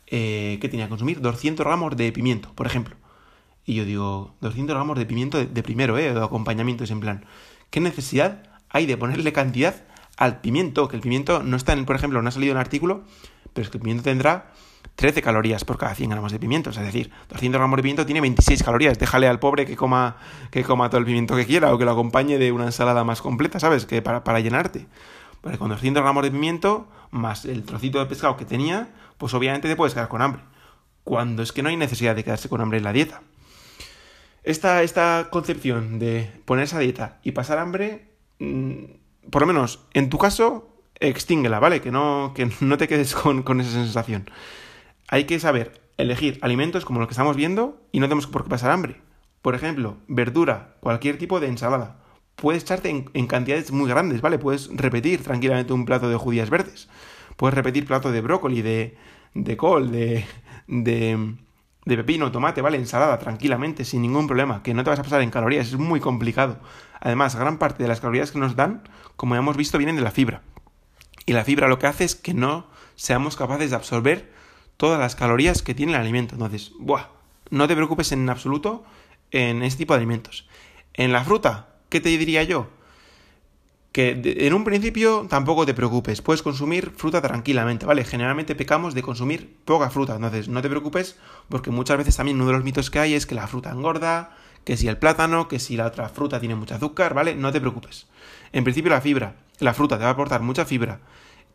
eh, 0.06 0.58
que 0.60 0.68
tenía 0.68 0.86
que 0.86 0.90
consumir 0.90 1.20
200 1.20 1.64
gramos 1.64 1.96
de 1.96 2.12
pimiento, 2.12 2.52
por 2.54 2.66
ejemplo. 2.66 2.96
Y 3.64 3.74
yo 3.74 3.84
digo, 3.84 4.34
200 4.42 4.74
gramos 4.74 4.98
de 4.98 5.06
pimiento 5.06 5.44
de, 5.44 5.62
primero, 5.62 5.98
¿eh? 5.98 6.12
De 6.12 6.22
acompañamiento, 6.22 6.84
es 6.84 6.90
en 6.90 7.00
plan, 7.00 7.24
¿qué 7.70 7.80
necesidad 7.80 8.42
hay 8.68 8.86
de 8.86 8.96
ponerle 8.96 9.32
cantidad 9.32 9.84
al 10.18 10.40
pimiento? 10.40 10.86
Que 10.88 10.96
el 10.96 11.02
pimiento 11.02 11.42
no 11.42 11.56
está 11.56 11.72
en, 11.72 11.86
por 11.86 11.96
ejemplo, 11.96 12.20
no 12.20 12.28
ha 12.28 12.32
salido 12.32 12.52
en 12.52 12.58
el 12.58 12.60
artículo, 12.60 13.04
pero 13.54 13.64
es 13.64 13.70
que 13.70 13.78
el 13.78 13.82
pimiento 13.82 14.04
tendrá 14.04 14.52
13 14.94 15.20
calorías 15.20 15.64
por 15.64 15.76
cada 15.76 15.94
100 15.94 16.10
gramos 16.10 16.32
de 16.32 16.38
pimiento. 16.38 16.70
Es 16.70 16.76
decir, 16.76 17.10
200 17.28 17.58
gramos 17.58 17.76
de 17.76 17.82
pimiento 17.82 18.06
tiene 18.06 18.20
26 18.20 18.62
calorías. 18.62 18.98
Déjale 18.98 19.28
al 19.28 19.38
pobre 19.38 19.66
que 19.66 19.76
coma, 19.76 20.16
que 20.50 20.64
coma 20.64 20.88
todo 20.88 21.00
el 21.00 21.04
pimiento 21.04 21.36
que 21.36 21.44
quiera 21.44 21.74
o 21.74 21.78
que 21.78 21.84
lo 21.84 21.90
acompañe 21.90 22.38
de 22.38 22.52
una 22.52 22.64
ensalada 22.64 23.04
más 23.04 23.20
completa, 23.20 23.60
¿sabes? 23.60 23.84
Que 23.84 24.00
para, 24.00 24.24
para 24.24 24.40
llenarte. 24.40 24.86
Porque 25.40 25.58
con 25.58 25.68
200 25.68 26.02
gramos 26.02 26.22
de 26.22 26.30
pimiento, 26.30 26.88
más 27.10 27.44
el 27.44 27.64
trocito 27.64 27.98
de 27.98 28.06
pescado 28.06 28.36
que 28.36 28.44
tenía, 28.44 28.88
pues 29.18 29.34
obviamente 29.34 29.68
te 29.68 29.76
puedes 29.76 29.94
quedar 29.94 30.08
con 30.08 30.22
hambre. 30.22 30.42
Cuando 31.04 31.42
es 31.42 31.52
que 31.52 31.62
no 31.62 31.68
hay 31.68 31.76
necesidad 31.76 32.16
de 32.16 32.24
quedarse 32.24 32.48
con 32.48 32.60
hambre 32.60 32.78
en 32.78 32.84
la 32.84 32.92
dieta. 32.92 33.22
Esta, 34.42 34.82
esta 34.82 35.28
concepción 35.30 35.98
de 35.98 36.30
ponerse 36.44 36.76
a 36.76 36.78
dieta 36.78 37.18
y 37.22 37.32
pasar 37.32 37.58
hambre, 37.58 38.12
mm, 38.38 38.84
por 39.30 39.42
lo 39.42 39.46
menos 39.46 39.80
en 39.92 40.08
tu 40.08 40.18
caso, 40.18 40.68
extínguela, 41.00 41.58
¿vale? 41.58 41.80
Que 41.80 41.90
no, 41.90 42.32
que 42.34 42.50
no 42.60 42.78
te 42.78 42.88
quedes 42.88 43.14
con, 43.14 43.42
con 43.42 43.60
esa 43.60 43.72
sensación 43.72 44.30
hay 45.08 45.24
que 45.24 45.40
saber 45.40 45.80
elegir 45.98 46.38
alimentos 46.42 46.84
como 46.84 47.00
los 47.00 47.08
que 47.08 47.12
estamos 47.12 47.36
viendo 47.36 47.80
y 47.92 48.00
no 48.00 48.06
tenemos 48.06 48.26
por 48.26 48.44
qué 48.44 48.50
pasar 48.50 48.70
hambre. 48.70 49.00
Por 49.42 49.54
ejemplo, 49.54 49.98
verdura, 50.08 50.76
cualquier 50.80 51.18
tipo 51.18 51.40
de 51.40 51.48
ensalada. 51.48 51.98
Puedes 52.34 52.64
echarte 52.64 52.90
en, 52.90 53.26
cantidades 53.26 53.72
muy 53.72 53.88
grandes, 53.88 54.20
¿vale? 54.20 54.38
Puedes 54.38 54.68
repetir 54.74 55.22
tranquilamente 55.22 55.72
un 55.72 55.84
plato 55.84 56.08
de 56.08 56.16
judías 56.16 56.50
verdes. 56.50 56.88
Puedes 57.36 57.54
repetir 57.54 57.86
plato 57.86 58.12
de 58.12 58.20
brócoli, 58.20 58.60
de, 58.60 58.96
de 59.34 59.56
col, 59.56 59.90
de, 59.90 60.24
de, 60.66 61.34
de 61.84 61.96
pepino, 61.96 62.30
tomate, 62.32 62.60
¿vale? 62.60 62.76
Ensalada, 62.76 63.18
tranquilamente, 63.18 63.84
sin 63.84 64.02
ningún 64.02 64.26
problema. 64.26 64.62
Que 64.62 64.74
no 64.74 64.84
te 64.84 64.90
vas 64.90 64.98
a 64.98 65.02
pasar 65.02 65.22
en 65.22 65.30
calorías, 65.30 65.68
es 65.68 65.76
muy 65.76 66.00
complicado. 66.00 66.58
Además, 67.00 67.36
gran 67.36 67.58
parte 67.58 67.82
de 67.82 67.88
las 67.88 68.00
calorías 68.00 68.32
que 68.32 68.38
nos 68.38 68.56
dan, 68.56 68.82
como 69.16 69.36
hemos 69.36 69.56
visto, 69.56 69.78
vienen 69.78 69.96
de 69.96 70.02
la 70.02 70.10
fibra. 70.10 70.42
Y 71.24 71.32
la 71.32 71.44
fibra 71.44 71.68
lo 71.68 71.78
que 71.78 71.86
hace 71.86 72.04
es 72.04 72.14
que 72.14 72.34
no 72.34 72.66
seamos 72.96 73.36
capaces 73.36 73.70
de 73.70 73.76
absorber 73.76 74.35
todas 74.76 74.98
las 74.98 75.16
calorías 75.16 75.62
que 75.62 75.74
tiene 75.74 75.92
el 75.92 76.00
alimento. 76.00 76.34
Entonces, 76.34 76.72
¡buah! 76.78 77.06
No 77.50 77.68
te 77.68 77.76
preocupes 77.76 78.12
en 78.12 78.28
absoluto 78.28 78.84
en 79.30 79.62
este 79.62 79.78
tipo 79.78 79.94
de 79.94 79.98
alimentos. 79.98 80.48
En 80.94 81.12
la 81.12 81.24
fruta, 81.24 81.68
¿qué 81.88 82.00
te 82.00 82.08
diría 82.10 82.42
yo? 82.42 82.68
Que 83.92 84.20
en 84.24 84.52
un 84.52 84.64
principio 84.64 85.26
tampoco 85.28 85.64
te 85.64 85.72
preocupes, 85.72 86.20
puedes 86.20 86.42
consumir 86.42 86.92
fruta 86.96 87.22
tranquilamente, 87.22 87.86
¿vale? 87.86 88.04
Generalmente 88.04 88.54
pecamos 88.54 88.94
de 88.94 89.02
consumir 89.02 89.56
poca 89.64 89.88
fruta, 89.88 90.16
entonces 90.16 90.48
no 90.48 90.60
te 90.60 90.68
preocupes 90.68 91.16
porque 91.48 91.70
muchas 91.70 91.96
veces 91.96 92.16
también 92.16 92.36
uno 92.36 92.48
de 92.48 92.52
los 92.52 92.64
mitos 92.64 92.90
que 92.90 92.98
hay 92.98 93.14
es 93.14 93.24
que 93.24 93.34
la 93.34 93.46
fruta 93.46 93.70
engorda, 93.70 94.36
que 94.64 94.76
si 94.76 94.88
el 94.88 94.98
plátano, 94.98 95.48
que 95.48 95.58
si 95.58 95.76
la 95.76 95.86
otra 95.86 96.10
fruta 96.10 96.40
tiene 96.40 96.56
mucho 96.56 96.74
azúcar, 96.74 97.14
¿vale? 97.14 97.34
No 97.34 97.52
te 97.52 97.60
preocupes. 97.60 98.06
En 98.52 98.64
principio 98.64 98.90
la 98.90 99.00
fibra, 99.00 99.36
la 99.60 99.72
fruta 99.72 99.96
te 99.96 100.02
va 100.02 100.10
a 100.10 100.12
aportar 100.12 100.42
mucha 100.42 100.66
fibra 100.66 101.00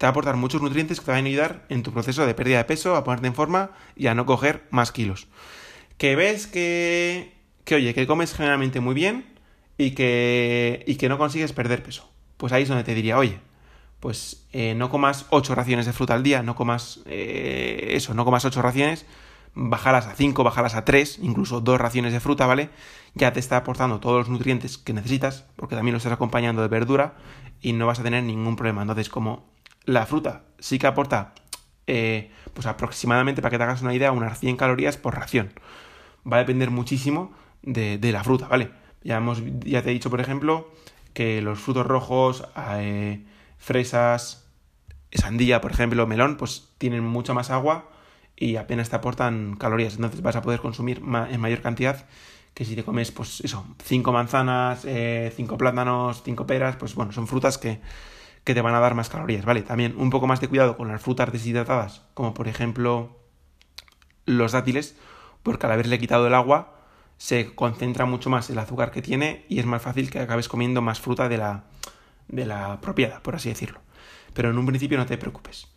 te 0.02 0.08
va 0.08 0.10
a 0.10 0.12
aportar 0.14 0.36
muchos 0.36 0.64
nutrientes 0.64 1.00
que 1.00 1.06
te 1.06 1.12
van 1.12 1.26
a 1.26 1.28
ayudar 1.28 1.64
en 1.70 1.84
tu 1.84 1.92
proceso 1.94 2.26
de 2.26 2.34
pérdida 2.34 2.58
de 2.58 2.64
peso, 2.64 2.96
a 2.96 3.04
ponerte 3.04 3.28
en 3.28 3.36
forma 3.36 3.70
y 3.96 4.08
a 4.08 4.16
no 4.16 4.26
coger 4.26 4.64
más 4.72 4.92
kilos. 4.92 5.28
Que 6.00 6.16
ves 6.16 6.48
que, 6.48 7.36
que 7.66 7.76
oye, 7.76 7.94
que 7.94 8.08
comes 8.08 8.34
generalmente 8.34 8.80
muy 8.80 8.96
bien 8.96 9.26
y 9.78 9.92
que, 9.92 10.84
y 10.88 10.96
que 10.96 11.08
no 11.08 11.20
consigues 11.20 11.54
perder 11.54 11.84
peso. 11.84 12.10
Pues 12.38 12.52
ahí 12.52 12.64
es 12.64 12.70
donde 12.70 12.84
te 12.84 12.96
diría, 12.96 13.16
oye, 13.20 13.42
pues 14.00 14.48
eh, 14.54 14.74
no 14.74 14.90
comas 14.90 15.28
8 15.30 15.54
raciones 15.54 15.86
de 15.86 15.94
fruta 15.94 16.16
al 16.16 16.24
día, 16.24 16.42
no 16.42 16.56
comas 16.56 17.02
eh, 17.06 17.90
eso, 17.92 18.16
no 18.16 18.26
comas 18.26 18.44
8 18.44 18.60
raciones, 18.60 19.06
bajarlas 19.54 20.08
a 20.08 20.16
5, 20.16 20.44
bajarlas 20.44 20.74
a 20.74 20.84
3, 20.84 21.20
incluso 21.22 21.62
2 21.62 21.80
raciones 21.80 22.12
de 22.12 22.20
fruta, 22.20 22.48
¿vale? 22.48 22.72
Ya 23.14 23.34
te 23.34 23.40
está 23.40 23.58
aportando 23.58 24.00
todos 24.00 24.18
los 24.18 24.30
nutrientes 24.30 24.80
que 24.80 24.94
necesitas, 24.94 25.46
porque 25.58 25.76
también 25.76 25.94
lo 25.94 25.98
estás 25.98 26.14
acompañando 26.14 26.64
de 26.64 26.70
verdura 26.70 27.14
y 27.62 27.74
no 27.74 27.86
vas 27.86 28.00
a 28.00 28.04
tener 28.04 28.24
ningún 28.24 28.56
problema. 28.56 28.82
Entonces, 28.82 29.08
como 29.08 29.52
la 29.86 30.06
fruta 30.06 30.44
sí 30.60 30.80
que 30.80 30.88
aporta, 30.88 31.34
eh, 31.88 32.32
pues 32.54 32.68
aproximadamente, 32.68 33.42
para 33.42 33.52
que 33.52 33.58
te 33.58 33.64
hagas 33.64 33.82
una 33.82 33.94
idea, 33.94 34.12
unas 34.12 34.40
100 34.40 34.58
calorías 34.58 34.98
por 34.98 35.16
ración. 35.16 35.52
Va 36.32 36.38
a 36.38 36.40
depender 36.40 36.70
muchísimo 36.70 37.34
de, 37.64 38.00
la 38.12 38.24
fruta, 38.24 38.48
¿vale? 38.48 38.72
Ya, 39.04 39.18
hemos, 39.18 39.42
ya 39.62 39.82
te 39.82 39.90
he 39.90 39.94
dicho, 39.94 40.10
por 40.10 40.22
ejemplo, 40.22 40.72
que 41.14 41.42
los 41.42 41.60
frutos 41.60 41.86
rojos, 41.86 42.46
eh, 42.78 43.26
fresas, 43.58 44.48
sandía, 45.12 45.62
por 45.62 45.72
ejemplo, 45.72 46.06
melón, 46.08 46.38
pues 46.38 46.70
tienen 46.78 47.04
mucha 47.04 47.34
más 47.34 47.50
agua 47.50 47.90
y 48.36 48.56
apenas 48.56 48.90
te 48.90 48.96
aportan 48.96 49.56
calorías. 49.58 49.96
Entonces 49.96 50.22
vas 50.22 50.36
a 50.36 50.42
poder 50.42 50.60
consumir 50.60 51.02
en 51.30 51.42
mayor 51.42 51.62
cantidad 51.62 52.06
que 52.54 52.66
si 52.66 52.76
te 52.76 52.84
comes, 52.84 53.12
pues 53.12 53.42
eso, 53.42 53.66
cinco 53.84 54.12
manzanas, 54.12 54.84
eh, 54.86 55.32
cinco 55.36 55.58
plátanos, 55.58 56.22
cinco 56.24 56.46
peras, 56.46 56.76
pues 56.76 56.96
bueno, 56.96 57.12
son 57.12 57.28
frutas 57.28 57.58
que, 57.58 57.80
que 58.44 58.54
te 58.54 58.62
van 58.62 58.76
a 58.76 58.80
dar 58.80 58.96
más 58.96 59.10
calorías, 59.10 59.46
¿vale? 59.46 59.62
También 59.62 59.96
un 59.98 60.10
poco 60.10 60.28
más 60.28 60.42
de 60.42 60.48
cuidado 60.48 60.78
con 60.78 60.88
las 60.88 61.02
frutas 61.02 61.32
deshidratadas, 61.32 62.04
como 62.14 62.34
por 62.34 62.48
ejemplo 62.48 63.20
los 64.26 64.52
dátiles, 64.52 64.96
porque 65.44 65.66
al 65.66 65.74
haberle 65.74 66.00
quitado 66.00 66.28
el 66.28 66.34
agua 66.34 66.76
se 67.18 67.54
concentra 67.54 68.06
mucho 68.06 68.30
más 68.30 68.50
el 68.50 68.58
azúcar 68.58 68.92
que 68.92 69.02
tiene 69.02 69.46
y 69.48 69.60
es 69.60 69.66
más 69.66 69.82
fácil 69.82 70.10
que 70.10 70.20
acabes 70.20 70.48
comiendo 70.48 70.82
más 70.82 71.00
fruta 71.00 71.30
de 71.30 71.38
la, 71.38 71.66
de 72.28 72.46
la 72.46 72.82
propiedad, 72.82 73.22
por 73.22 73.36
así 73.36 73.50
decirlo. 73.50 73.80
Pero 74.34 74.50
en 74.50 74.58
un 74.58 74.66
principio 74.66 74.98
no 74.98 75.06
te 75.06 75.18
preocupes. 75.18 75.68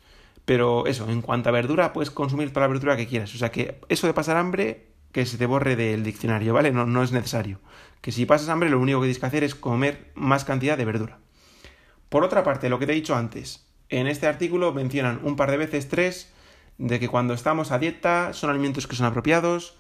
Pero 0.44 0.86
eso, 0.86 1.08
en 1.10 1.22
cuanto 1.22 1.48
a 1.48 1.52
verdura, 1.52 1.92
puedes 1.92 2.10
consumir 2.10 2.50
toda 2.50 2.66
la 2.66 2.72
verdura 2.72 2.96
que 2.96 3.06
quieras. 3.06 3.34
O 3.34 3.38
sea 3.38 3.50
que 3.50 3.80
eso 3.88 4.06
de 4.06 4.14
pasar 4.14 4.36
hambre, 4.36 4.88
que 5.12 5.26
se 5.26 5.38
te 5.38 5.46
borre 5.46 5.76
del 5.76 6.02
diccionario, 6.02 6.54
¿vale? 6.54 6.70
No, 6.70 6.86
no 6.86 7.02
es 7.02 7.12
necesario. 7.12 7.60
Que 8.00 8.12
si 8.12 8.26
pasas 8.26 8.48
hambre, 8.48 8.68
lo 8.68 8.78
único 8.78 9.00
que 9.00 9.06
tienes 9.06 9.18
que 9.18 9.26
hacer 9.26 9.44
es 9.44 9.54
comer 9.54 10.12
más 10.14 10.44
cantidad 10.44 10.76
de 10.76 10.84
verdura. 10.84 11.18
Por 12.14 12.22
otra 12.22 12.44
parte, 12.44 12.68
lo 12.68 12.78
que 12.78 12.86
te 12.86 12.92
he 12.92 12.94
dicho 12.94 13.16
antes, 13.16 13.66
en 13.88 14.06
este 14.06 14.28
artículo 14.28 14.72
mencionan 14.72 15.18
un 15.24 15.34
par 15.34 15.50
de 15.50 15.56
veces 15.56 15.88
tres 15.88 16.32
de 16.78 17.00
que 17.00 17.08
cuando 17.08 17.34
estamos 17.34 17.72
a 17.72 17.80
dieta 17.80 18.32
son 18.34 18.50
alimentos 18.50 18.86
que 18.86 18.94
son 18.94 19.06
apropiados, 19.06 19.76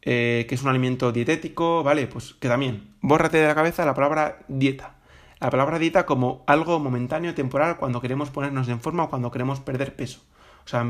eh, 0.00 0.46
que 0.48 0.54
es 0.54 0.62
un 0.62 0.70
alimento 0.70 1.12
dietético, 1.12 1.82
¿vale? 1.82 2.06
Pues 2.06 2.32
que 2.32 2.48
también, 2.48 2.94
bórrate 3.02 3.36
de 3.36 3.46
la 3.46 3.54
cabeza 3.54 3.84
la 3.84 3.92
palabra 3.92 4.38
dieta. 4.48 4.94
La 5.38 5.50
palabra 5.50 5.78
dieta 5.78 6.06
como 6.06 6.44
algo 6.46 6.78
momentáneo, 6.78 7.34
temporal, 7.34 7.76
cuando 7.76 8.00
queremos 8.00 8.30
ponernos 8.30 8.66
en 8.70 8.80
forma 8.80 9.02
o 9.02 9.10
cuando 9.10 9.30
queremos 9.30 9.60
perder 9.60 9.94
peso. 9.94 10.22
O 10.64 10.68
sea, 10.68 10.86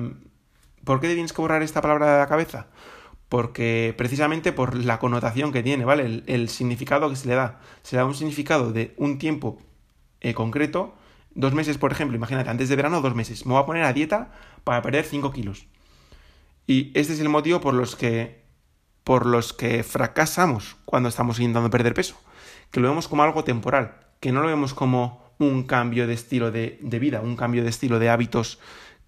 ¿por 0.85 1.01
qué 1.01 1.13
tienes 1.13 1.33
que 1.33 1.43
borrar 1.43 1.65
esta 1.65 1.83
palabra 1.83 2.13
de 2.13 2.19
la 2.21 2.29
cabeza? 2.29 2.69
Porque 3.29 3.93
precisamente 3.99 4.53
por 4.53 4.77
la 4.77 5.01
connotación 5.01 5.51
que 5.51 5.65
tiene, 5.65 5.85
¿vale? 5.85 6.23
El, 6.27 6.49
significado 6.49 7.11
que 7.11 7.17
se 7.17 7.27
le 7.27 7.35
da. 7.35 7.59
Se 7.83 7.97
le 7.97 8.03
da 8.03 8.07
un 8.07 8.15
significado 8.15 8.71
de 8.71 8.95
un 8.99 9.19
tiempo 9.19 9.59
eh, 10.21 10.35
concreto, 10.35 10.95
dos 11.35 11.55
meses, 11.55 11.79
por 11.79 11.93
ejemplo, 11.93 12.17
imagínate, 12.17 12.51
antes 12.51 12.69
de 12.69 12.77
verano, 12.77 13.01
dos 13.01 13.15
meses. 13.15 13.47
Me 13.47 13.53
voy 13.53 13.63
a 13.63 13.67
poner 13.67 13.85
a 13.85 13.93
dieta 13.93 14.33
para 14.65 14.83
perder 14.83 15.05
5 15.05 15.33
kilos. 15.33 15.67
Y 16.67 16.93
este 16.95 17.13
es 17.13 17.21
el 17.21 17.29
motivo 17.29 17.61
por 17.61 17.75
los 17.75 17.97
que 17.97 18.41
por 19.05 19.27
los 19.27 19.53
que 19.53 19.83
fracasamos 19.83 20.77
cuando 20.85 21.09
estamos 21.09 21.41
intentando 21.41 21.71
perder 21.71 21.95
peso. 21.95 22.17
Que 22.71 22.81
lo 22.81 22.89
vemos 22.89 23.09
como 23.09 23.23
algo 23.23 23.45
temporal, 23.45 23.97
que 24.21 24.31
no 24.31 24.43
lo 24.43 24.49
vemos 24.49 24.75
como 24.75 25.33
un 25.39 25.65
cambio 25.65 26.07
de 26.07 26.15
estilo 26.15 26.51
de, 26.51 26.79
vida, 27.01 27.21
un 27.21 27.35
cambio 27.35 27.65
de 27.65 27.71
estilo 27.71 27.99
de 27.99 28.11
hábitos 28.11 28.61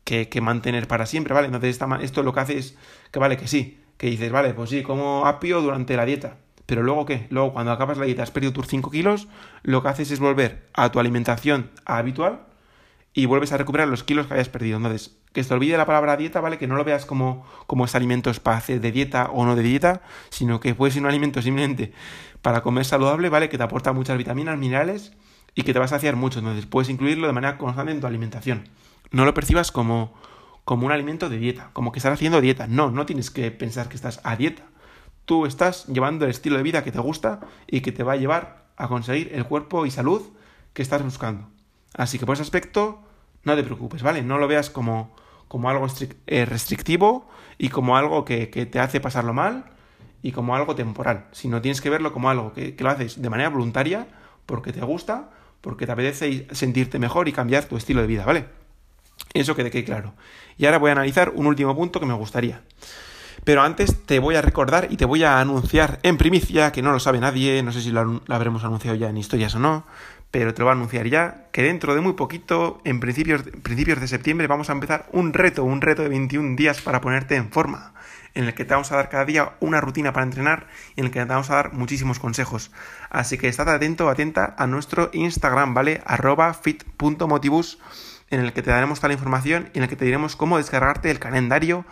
que, 0.03 0.29
mantener 0.41 0.89
para 0.89 1.07
siempre, 1.07 1.35
¿vale? 1.35 1.47
Entonces 1.47 1.79
esto 2.01 2.23
lo 2.23 2.33
que 2.33 2.41
hace 2.41 2.59
es 2.59 2.77
que 3.13 3.19
vale 3.19 3.37
que 3.37 3.47
sí, 3.47 3.81
que 3.97 4.09
dices, 4.09 4.33
vale, 4.33 4.55
pues 4.55 4.71
sí, 4.71 4.83
como 4.83 5.27
apio 5.27 5.61
durante 5.61 5.97
la 5.97 6.05
dieta. 6.05 6.39
Pero 6.67 6.83
luego 6.83 7.07
qué? 7.07 7.27
Luego 7.31 7.53
cuando 7.53 7.73
acabas 7.73 7.99
la 7.99 8.05
dieta 8.05 8.23
has 8.23 8.31
perdido 8.31 8.53
tus 8.53 8.67
5 8.67 8.91
kilos, 8.91 9.29
lo 9.63 9.83
que 9.83 9.89
haces 9.89 10.11
es 10.11 10.21
volver 10.21 10.69
a 10.75 10.91
tu 10.93 11.01
alimentación 11.01 11.71
habitual 11.85 12.47
y 13.15 13.27
vuelves 13.27 13.53
a 13.53 13.59
recuperar 13.59 13.89
los 13.89 14.05
kilos 14.05 14.27
que 14.27 14.35
hayas 14.35 14.49
perdido. 14.49 14.77
Entonces, 14.77 15.17
que 15.33 15.43
se 15.43 15.49
te 15.49 15.55
olvide 15.55 15.77
la 15.77 15.87
palabra 15.87 16.17
dieta, 16.17 16.41
¿vale? 16.41 16.59
Que 16.59 16.67
no 16.67 16.77
lo 16.77 16.85
veas 16.85 17.07
como, 17.07 17.47
como 17.67 17.85
es 17.85 17.95
alimentos 17.95 18.41
para 18.41 18.57
hacer 18.57 18.81
de 18.81 18.93
dieta 18.93 19.31
o 19.31 19.45
no 19.45 19.57
de 19.57 19.63
dieta, 19.63 20.03
sino 20.31 20.61
que 20.61 20.75
puede 20.75 20.93
ser 20.93 21.03
un 21.03 21.09
alimento 21.09 21.43
simplemente 21.43 21.93
para 22.41 22.63
comer 22.63 22.85
saludable, 22.85 23.29
¿vale? 23.29 23.49
Que 23.49 23.59
te 23.59 23.65
aporta 23.65 23.93
muchas 23.93 24.17
vitaminas, 24.17 24.59
minerales 24.59 25.13
y 25.55 25.63
que 25.63 25.73
te 25.73 25.79
vas 25.79 25.93
a 25.93 25.97
saciar 25.97 26.17
mucho. 26.17 26.39
Entonces, 26.39 26.67
puedes 26.67 26.89
incluirlo 26.89 27.27
de 27.27 27.33
manera 27.33 27.59
constante 27.59 27.93
en 27.93 28.01
tu 28.01 28.07
alimentación. 28.07 28.69
No 29.11 29.25
lo 29.25 29.35
percibas 29.35 29.73
como, 29.73 30.15
como 30.65 30.87
un 30.87 30.93
alimento 30.93 31.29
de 31.29 31.37
dieta, 31.39 31.71
como 31.75 31.93
que 31.93 31.99
estás 31.99 32.15
haciendo 32.15 32.41
dieta. 32.41 32.67
No, 32.67 32.91
no 32.91 33.05
tienes 33.05 33.31
que 33.31 33.51
pensar 33.51 33.89
que 33.89 33.97
estás 33.97 34.21
a 34.25 34.37
dieta. 34.37 34.65
Tú 35.25 35.47
estás 35.47 35.87
llevando 35.87 36.25
el 36.25 36.31
estilo 36.31 36.57
de 36.57 36.63
vida 36.63 36.83
que 36.85 36.93
te 36.93 36.99
gusta 36.99 37.41
y 37.67 37.81
que 37.81 37.93
te 37.93 38.03
va 38.03 38.15
a 38.15 38.17
llevar 38.17 38.65
a 38.77 38.89
conseguir 38.89 39.31
el 39.33 39.45
cuerpo 39.45 39.87
y 39.87 39.91
salud 39.91 40.23
que 40.73 40.83
estás 40.83 41.03
buscando. 41.03 41.49
Así 41.95 42.19
que 42.19 42.27
por 42.27 42.35
ese 42.35 42.43
aspecto, 42.43 43.03
no 43.45 43.55
te 43.55 43.63
preocupes, 43.63 44.03
¿vale? 44.03 44.23
No 44.23 44.39
lo 44.39 44.49
veas 44.49 44.71
como, 44.71 45.15
como 45.49 45.69
algo 45.69 45.87
eh, 46.27 46.45
restrictivo 46.45 47.29
y 47.59 47.69
como 47.69 47.97
algo 47.97 48.25
que, 48.25 48.47
te 48.47 48.81
hace 48.81 49.01
pasarlo 49.01 49.35
mal 49.35 49.67
y 50.23 50.33
como 50.33 50.57
algo 50.57 50.75
temporal, 50.75 51.27
sino 51.33 51.61
tienes 51.61 51.81
que 51.81 51.91
verlo 51.91 52.13
como 52.13 52.31
algo 52.31 52.53
que, 52.53 52.75
que 52.75 52.85
lo 52.85 52.91
haces 52.91 53.21
de 53.21 53.31
manera 53.31 53.51
voluntaria 53.51 54.07
porque 54.47 54.73
te 54.73 54.81
gusta, 54.81 55.31
porque 55.61 55.87
te 55.87 55.93
apetece 55.93 56.47
sentirte 56.53 56.99
mejor 56.99 57.29
y 57.29 57.33
cambiar 57.33 57.65
tu 57.65 57.77
estilo 57.77 58.01
de 58.01 58.07
vida, 58.07 58.25
¿vale? 58.25 58.47
Eso 59.35 59.55
que 59.55 59.65
te 59.65 59.71
quede 59.71 59.85
claro. 59.85 60.15
Y 60.59 60.67
ahora 60.67 60.79
voy 60.79 60.91
a 60.91 60.93
analizar 60.93 61.31
un 61.35 61.47
último 61.47 61.75
punto 61.75 62.01
que 62.01 62.07
me 62.07 62.15
gustaría. 62.15 62.63
Pero 63.45 63.63
antes 63.63 64.05
te 64.07 64.21
voy 64.21 64.37
a 64.37 64.43
recordar 64.43 64.87
y 64.91 64.97
te 64.97 65.05
voy 65.05 65.25
a 65.25 65.41
anunciar 65.41 65.99
en 66.05 66.17
primicia, 66.17 66.71
que 66.71 66.81
no 66.81 66.93
lo 66.93 67.01
sabe 67.01 67.19
nadie, 67.19 67.63
no 67.65 67.73
sé 67.73 67.81
si 67.81 67.91
lo, 67.91 68.23
habremos 68.29 68.63
anunciado 68.63 68.97
ya 68.97 69.09
en 69.09 69.17
historias 69.17 69.57
o 69.57 69.59
no, 69.59 69.85
pero 70.31 70.55
te 70.55 70.61
lo 70.61 70.67
voy 70.67 70.71
a 70.71 70.77
anunciar 70.77 71.09
ya, 71.09 71.47
que 71.51 71.65
dentro 71.65 71.97
de 71.97 72.01
muy 72.01 72.13
poquito, 72.13 72.81
en 72.85 73.01
principios, 73.01 73.43
principios 73.65 74.01
de 74.01 74.07
septiembre, 74.07 74.47
vamos 74.47 74.71
a 74.71 74.75
empezar 74.75 75.09
un 75.11 75.33
reto, 75.33 75.65
un 75.65 75.81
reto 75.81 76.03
de 76.03 76.09
21 76.09 76.55
días 76.55 76.81
para 76.83 77.01
ponerte 77.01 77.35
en 77.35 77.51
forma, 77.51 77.95
en 78.35 78.45
el 78.45 78.55
que 78.55 78.65
te 78.65 78.75
vamos 78.75 78.93
a 78.93 78.97
dar 78.97 79.09
cada 79.09 79.25
día 79.25 79.55
una 79.59 79.81
rutina 79.81 80.13
para 80.13 80.25
entrenar 80.25 80.69
y 80.95 81.01
en 81.01 81.07
el 81.07 81.13
que 81.13 81.19
te 81.19 81.27
vamos 81.27 81.51
a 81.51 81.57
dar 81.57 81.73
muchísimos 81.73 82.21
consejos. 82.21 82.71
Así 83.11 83.39
que 83.39 83.49
estate 83.49 83.73
atento, 83.73 84.09
atenta 84.09 84.55
a 84.57 84.69
nuestro 84.69 85.11
Instagram, 85.13 85.75
¿vale? 85.75 86.01
arroba 86.07 86.55
fit.motivus, 86.55 87.81
en 88.31 88.39
el 88.39 88.53
que 88.53 88.63
te 88.63 88.71
daremos 88.71 89.01
toda 89.01 89.09
la 89.09 89.15
información 89.15 89.69
y 89.75 89.79
en 89.79 89.83
el 89.83 89.91
que 89.91 89.97
te 89.97 90.05
diremos 90.05 90.37
cómo 90.37 90.59
descargarte 90.59 91.11
el 91.11 91.19
calendario 91.19 91.85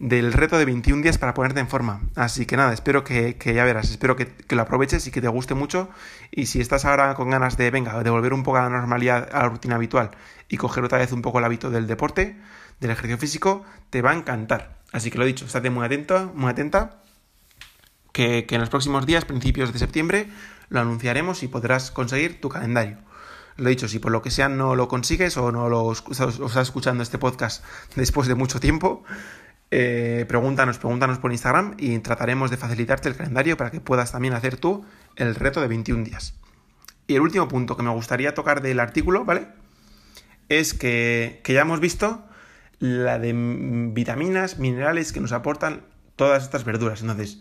del 0.00 0.32
reto 0.32 0.58
de 0.58 0.64
21 0.64 1.02
días 1.02 1.18
para 1.18 1.34
ponerte 1.34 1.60
en 1.60 1.68
forma. 1.68 2.00
Así 2.16 2.46
que 2.46 2.56
nada, 2.56 2.72
espero 2.72 3.04
que, 3.04 3.36
ya 3.44 3.64
verás, 3.64 3.90
espero 3.90 4.16
que, 4.16 4.32
lo 4.48 4.62
aproveches 4.62 5.06
y 5.06 5.10
que 5.10 5.20
te 5.20 5.28
guste 5.28 5.54
mucho. 5.54 5.90
Y 6.30 6.46
si 6.46 6.60
estás 6.60 6.86
ahora 6.86 7.14
con 7.14 7.28
ganas 7.28 7.58
de, 7.58 7.70
venga, 7.70 8.02
de 8.02 8.08
volver 8.08 8.32
un 8.32 8.42
poco 8.42 8.56
a 8.56 8.62
la 8.62 8.70
normalidad, 8.70 9.28
a 9.30 9.42
la 9.42 9.48
rutina 9.50 9.76
habitual 9.76 10.10
y 10.48 10.56
coger 10.56 10.84
otra 10.84 10.98
vez 10.98 11.12
un 11.12 11.20
poco 11.20 11.38
el 11.38 11.44
hábito 11.44 11.70
del 11.70 11.86
deporte, 11.86 12.40
del 12.80 12.90
ejercicio 12.90 13.18
físico, 13.18 13.64
te 13.90 14.00
va 14.00 14.12
a 14.12 14.14
encantar. 14.14 14.80
Así 14.90 15.10
que 15.10 15.18
lo 15.18 15.26
dicho, 15.26 15.44
estate 15.44 15.68
muy 15.68 15.84
atento, 15.84 16.32
muy 16.34 16.50
atenta, 16.50 17.02
que, 18.12 18.46
en 18.48 18.60
los 18.60 18.70
próximos 18.70 19.04
días, 19.04 19.26
principios 19.26 19.70
de 19.70 19.78
septiembre, 19.78 20.28
lo 20.70 20.80
anunciaremos 20.80 21.42
y 21.42 21.48
podrás 21.48 21.90
conseguir 21.90 22.40
tu 22.40 22.48
calendario. 22.48 22.96
Lo 23.56 23.68
dicho, 23.68 23.86
si 23.86 23.98
por 23.98 24.12
lo 24.12 24.22
que 24.22 24.30
sea 24.30 24.48
no 24.48 24.74
lo 24.74 24.88
consigues 24.88 25.36
o 25.36 25.52
no 25.52 25.68
lo 25.68 25.92
estás 25.92 26.56
escuchando 26.56 27.02
este 27.02 27.18
podcast 27.18 27.62
después 27.94 28.26
de 28.26 28.34
mucho 28.34 28.60
tiempo, 28.60 29.04
eh, 29.70 30.24
pregúntanos, 30.28 30.78
pregúntanos 30.78 31.18
por 31.18 31.30
Instagram 31.30 31.76
y 31.78 31.98
trataremos 32.00 32.50
de 32.50 32.56
facilitarte 32.56 33.08
el 33.08 33.16
calendario 33.16 33.56
para 33.56 33.70
que 33.70 33.80
puedas 33.80 34.10
también 34.10 34.34
hacer 34.34 34.56
tú 34.56 34.84
el 35.16 35.34
reto 35.34 35.60
de 35.60 35.68
21 35.68 36.04
días. 36.04 36.34
Y 37.06 37.14
el 37.14 37.20
último 37.20 37.46
punto 37.48 37.76
que 37.76 37.82
me 37.82 37.90
gustaría 37.90 38.34
tocar 38.34 38.62
del 38.62 38.80
artículo, 38.80 39.24
¿vale? 39.24 39.48
Es 40.48 40.74
que, 40.74 41.40
que 41.44 41.52
ya 41.52 41.62
hemos 41.62 41.80
visto 41.80 42.24
la 42.80 43.18
de 43.18 43.32
vitaminas, 43.34 44.58
minerales 44.58 45.12
que 45.12 45.20
nos 45.20 45.32
aportan 45.32 45.82
todas 46.16 46.42
estas 46.42 46.64
verduras. 46.64 47.02
Entonces, 47.02 47.40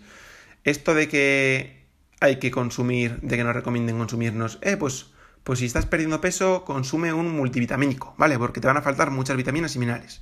esto 0.63 0.93
de 0.93 1.07
que 1.07 1.87
hay 2.19 2.37
que 2.37 2.51
consumir, 2.51 3.19
de 3.21 3.37
que 3.37 3.43
nos 3.43 3.55
recomienden 3.55 3.97
consumirnos, 3.97 4.59
eh, 4.61 4.77
pues, 4.77 5.07
pues 5.43 5.59
si 5.59 5.65
estás 5.65 5.85
perdiendo 5.85 6.21
peso, 6.21 6.63
consume 6.65 7.13
un 7.13 7.35
multivitamínico, 7.35 8.13
¿vale? 8.17 8.37
Porque 8.37 8.59
te 8.59 8.67
van 8.67 8.77
a 8.77 8.81
faltar 8.81 9.09
muchas 9.09 9.37
vitaminas 9.37 9.75
y 9.75 9.79
minerales 9.79 10.21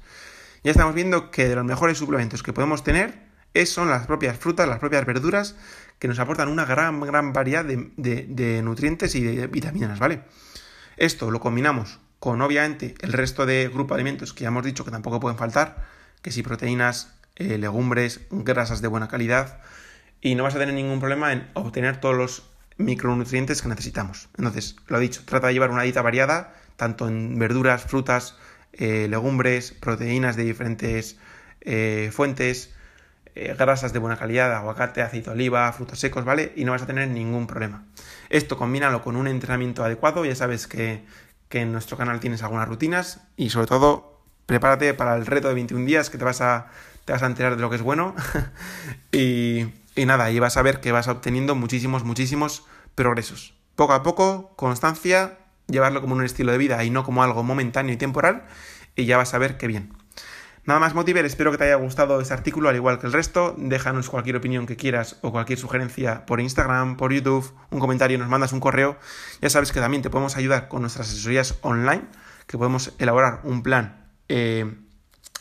ya 0.64 0.72
estamos 0.72 0.96
viendo 0.96 1.32
que 1.32 1.48
de 1.48 1.56
los 1.56 1.66
mejores 1.66 1.98
suplementos 1.98 2.44
que 2.44 2.54
podemos 2.54 2.84
tener 2.84 3.28
son 3.66 3.90
las 3.90 4.06
propias 4.06 4.38
frutas, 4.38 4.68
las 4.68 4.80
propias 4.80 5.06
verduras, 5.06 5.56
que 6.00 6.08
nos 6.08 6.20
aportan 6.20 6.50
una 6.50 6.66
gran, 6.66 7.00
gran 7.02 7.34
variedad 7.34 7.66
de, 7.66 8.62
nutrientes 8.64 9.16
y 9.16 9.24
de 9.24 9.48
vitaminas, 9.48 9.98
¿vale? 10.00 10.22
Esto 10.98 11.32
lo 11.32 11.40
combinamos 11.40 12.00
con, 12.20 12.42
obviamente, 12.42 12.96
el 13.02 13.14
resto 13.14 13.46
de 13.46 13.70
grupo 13.70 13.94
de 13.96 14.02
alimentos 14.02 14.34
que 14.34 14.44
ya 14.44 14.50
hemos 14.50 14.64
dicho 14.64 14.86
que 14.86 14.92
tampoco 14.92 15.20
pueden 15.20 15.38
faltar, 15.38 15.86
que 16.22 16.32
si 16.32 16.44
proteínas, 16.44 17.16
eh, 17.36 17.58
legumbres, 17.58 18.22
grasas 18.30 18.82
de 18.82 18.88
buena 18.88 19.08
calidad, 19.08 19.60
y 20.22 20.36
no 20.36 20.44
vas 20.44 20.56
a 20.56 20.60
tener 20.60 20.74
ningún 20.74 21.00
problema 21.00 21.32
en 21.32 21.50
obtener 21.54 22.00
todos 22.00 22.16
los 22.16 22.50
micronutrientes 22.78 23.62
que 23.62 23.70
necesitamos. 23.70 24.30
Entonces, 24.38 24.76
lo 24.88 25.00
dicho, 25.00 25.22
trata 25.26 25.48
de 25.48 25.54
llevar 25.54 25.72
una 25.72 25.84
dieta 25.84 26.02
variada, 26.02 26.56
tanto 26.76 27.08
en 27.08 27.38
verduras, 27.38 27.84
frutas, 27.84 28.36
eh, 28.78 29.08
legumbres, 29.10 29.72
proteínas 29.72 30.36
de 30.36 30.44
diferentes 30.44 31.18
eh, 31.62 32.12
fuentes, 32.14 32.74
eh, 33.36 33.56
grasas 33.58 33.94
de 33.94 34.00
buena 34.00 34.18
calidad, 34.18 34.54
aguacate, 34.54 35.02
aceite 35.02 35.30
de 35.30 35.36
oliva, 35.36 35.72
frutos 35.74 36.00
secos, 36.00 36.26
¿vale? 36.26 36.54
Y 36.56 36.64
no 36.64 36.72
vas 36.72 36.84
a 36.84 36.88
tener 36.88 37.08
ningún 37.08 37.48
problema. 37.48 37.86
Esto 38.30 38.58
combínalo 38.58 39.02
con 39.02 39.16
un 39.16 39.28
entrenamiento 39.28 39.84
adecuado, 39.84 40.26
ya 40.26 40.36
sabes 40.36 40.68
que, 40.68 41.04
en 41.50 41.72
nuestro 41.72 41.98
canal 41.98 42.20
tienes 42.20 42.44
algunas 42.44 42.68
rutinas 42.68 43.22
y 43.36 43.50
sobre 43.50 43.68
todo 43.68 44.22
prepárate 44.46 44.94
para 44.94 45.16
el 45.16 45.26
reto 45.26 45.48
de 45.48 45.56
21 45.56 45.86
días 45.86 46.10
que 46.10 46.18
te 46.18 46.26
vas 46.26 46.42
a, 46.42 46.68
te 47.06 47.14
vas 47.14 47.24
a 47.24 47.26
enterar 47.26 47.56
de 47.56 47.62
lo 47.62 47.70
que 47.70 47.78
es 47.78 47.82
bueno 47.82 48.16
y, 49.12 49.66
y 49.96 50.06
nada, 50.06 50.30
y 50.30 50.40
vas 50.40 50.58
a 50.58 50.62
ver 50.62 50.82
que 50.82 50.92
vas 50.92 51.08
obteniendo 51.08 51.56
muchísimos, 51.56 52.04
muchísimos 52.04 52.66
progresos. 52.96 53.56
Poco 53.76 53.94
a 53.94 54.04
poco, 54.04 54.54
constancia 54.56 55.38
llevarlo 55.68 56.02
como 56.02 56.16
un 56.16 56.24
estilo 56.24 56.52
de 56.52 56.58
vida 56.58 56.84
y 56.84 56.90
no 56.90 57.04
como 57.04 57.24
algo 57.24 57.44
momentáneo 57.44 57.94
y 57.94 57.98
temporal, 57.98 58.46
y 58.96 59.06
ya 59.06 59.18
vas 59.18 59.34
a 59.34 59.38
ver 59.38 59.58
qué 59.58 59.68
bien. 59.68 59.94
Nada 60.68 60.82
más, 60.82 60.94
Motiver, 60.94 61.24
espero 61.24 61.50
que 61.52 61.58
te 61.58 61.64
haya 61.64 61.76
gustado 61.76 62.20
este 62.20 62.34
artículo, 62.34 62.68
al 62.68 62.76
igual 62.76 63.00
que 63.00 63.08
el 63.08 63.14
resto. 63.14 63.56
Déjanos 63.58 64.10
cualquier 64.10 64.36
opinión 64.36 64.66
que 64.66 64.76
quieras 64.76 65.18
o 65.22 65.32
cualquier 65.32 65.58
sugerencia 65.58 66.26
por 66.26 66.42
Instagram, 66.42 66.98
por 66.98 67.14
YouTube, 67.14 67.54
un 67.70 67.80
comentario, 67.80 68.18
nos 68.18 68.28
mandas 68.28 68.52
un 68.52 68.60
correo. 68.60 68.98
Ya 69.40 69.50
sabes 69.50 69.72
que 69.72 69.80
también 69.80 70.04
te 70.04 70.10
podemos 70.10 70.36
ayudar 70.36 70.68
con 70.68 70.82
nuestras 70.82 71.08
asesorías 71.08 71.56
online, 71.62 72.04
que 72.48 72.58
podemos 72.58 72.92
elaborar 73.00 73.40
un 73.46 73.64
plan 73.64 74.10
eh, 74.28 74.76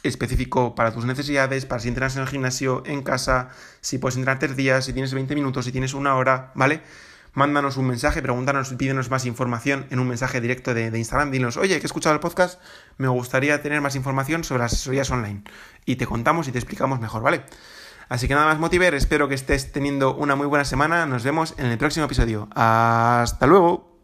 específico 0.04 0.76
para 0.76 0.92
tus 0.92 1.04
necesidades, 1.04 1.66
para 1.66 1.80
si 1.80 1.88
entrenas 1.88 2.14
en 2.14 2.22
el 2.22 2.28
gimnasio, 2.28 2.84
en 2.86 3.02
casa, 3.02 3.48
si 3.80 3.98
puedes 3.98 4.14
entrenar 4.14 4.38
tres 4.38 4.54
días, 4.54 4.84
si 4.84 4.92
tienes 4.92 5.12
20 5.12 5.34
minutos, 5.34 5.64
si 5.64 5.72
tienes 5.72 5.92
una 5.92 6.14
hora, 6.14 6.52
¿vale? 6.54 6.82
Mándanos 7.36 7.76
un 7.76 7.86
mensaje, 7.86 8.22
pregúntanos, 8.22 8.72
pídenos 8.74 9.10
más 9.10 9.26
información 9.26 9.86
en 9.90 10.00
un 10.00 10.08
mensaje 10.08 10.40
directo 10.40 10.74
de, 10.74 10.86
Instagram. 10.86 11.30
Dinos, 11.30 11.56
oye, 11.58 11.76
que 11.76 11.82
he 11.82 11.86
escuchado 11.86 12.14
el 12.14 12.20
podcast, 12.20 12.60
me 12.96 13.08
gustaría 13.08 13.62
tener 13.62 13.80
más 13.80 13.94
información 13.94 14.42
sobre 14.42 14.62
las 14.62 14.72
asesorías 14.72 15.10
online. 15.10 15.42
Y 15.84 15.96
te 15.96 16.06
contamos 16.06 16.48
y 16.48 16.52
te 16.52 16.58
explicamos 16.58 16.98
mejor, 16.98 17.22
¿vale? 17.22 17.44
Así 18.08 18.26
que 18.26 18.34
nada 18.34 18.46
más, 18.46 18.58
Motiver, 18.58 18.94
espero 18.94 19.28
que 19.28 19.34
estés 19.34 19.70
teniendo 19.70 20.16
una 20.16 20.34
muy 20.34 20.46
buena 20.46 20.64
semana. 20.64 21.04
Nos 21.06 21.24
vemos 21.24 21.54
en 21.58 21.66
el 21.66 21.76
próximo 21.76 22.06
episodio. 22.06 22.48
Hasta 22.54 23.46
luego. 23.46 23.95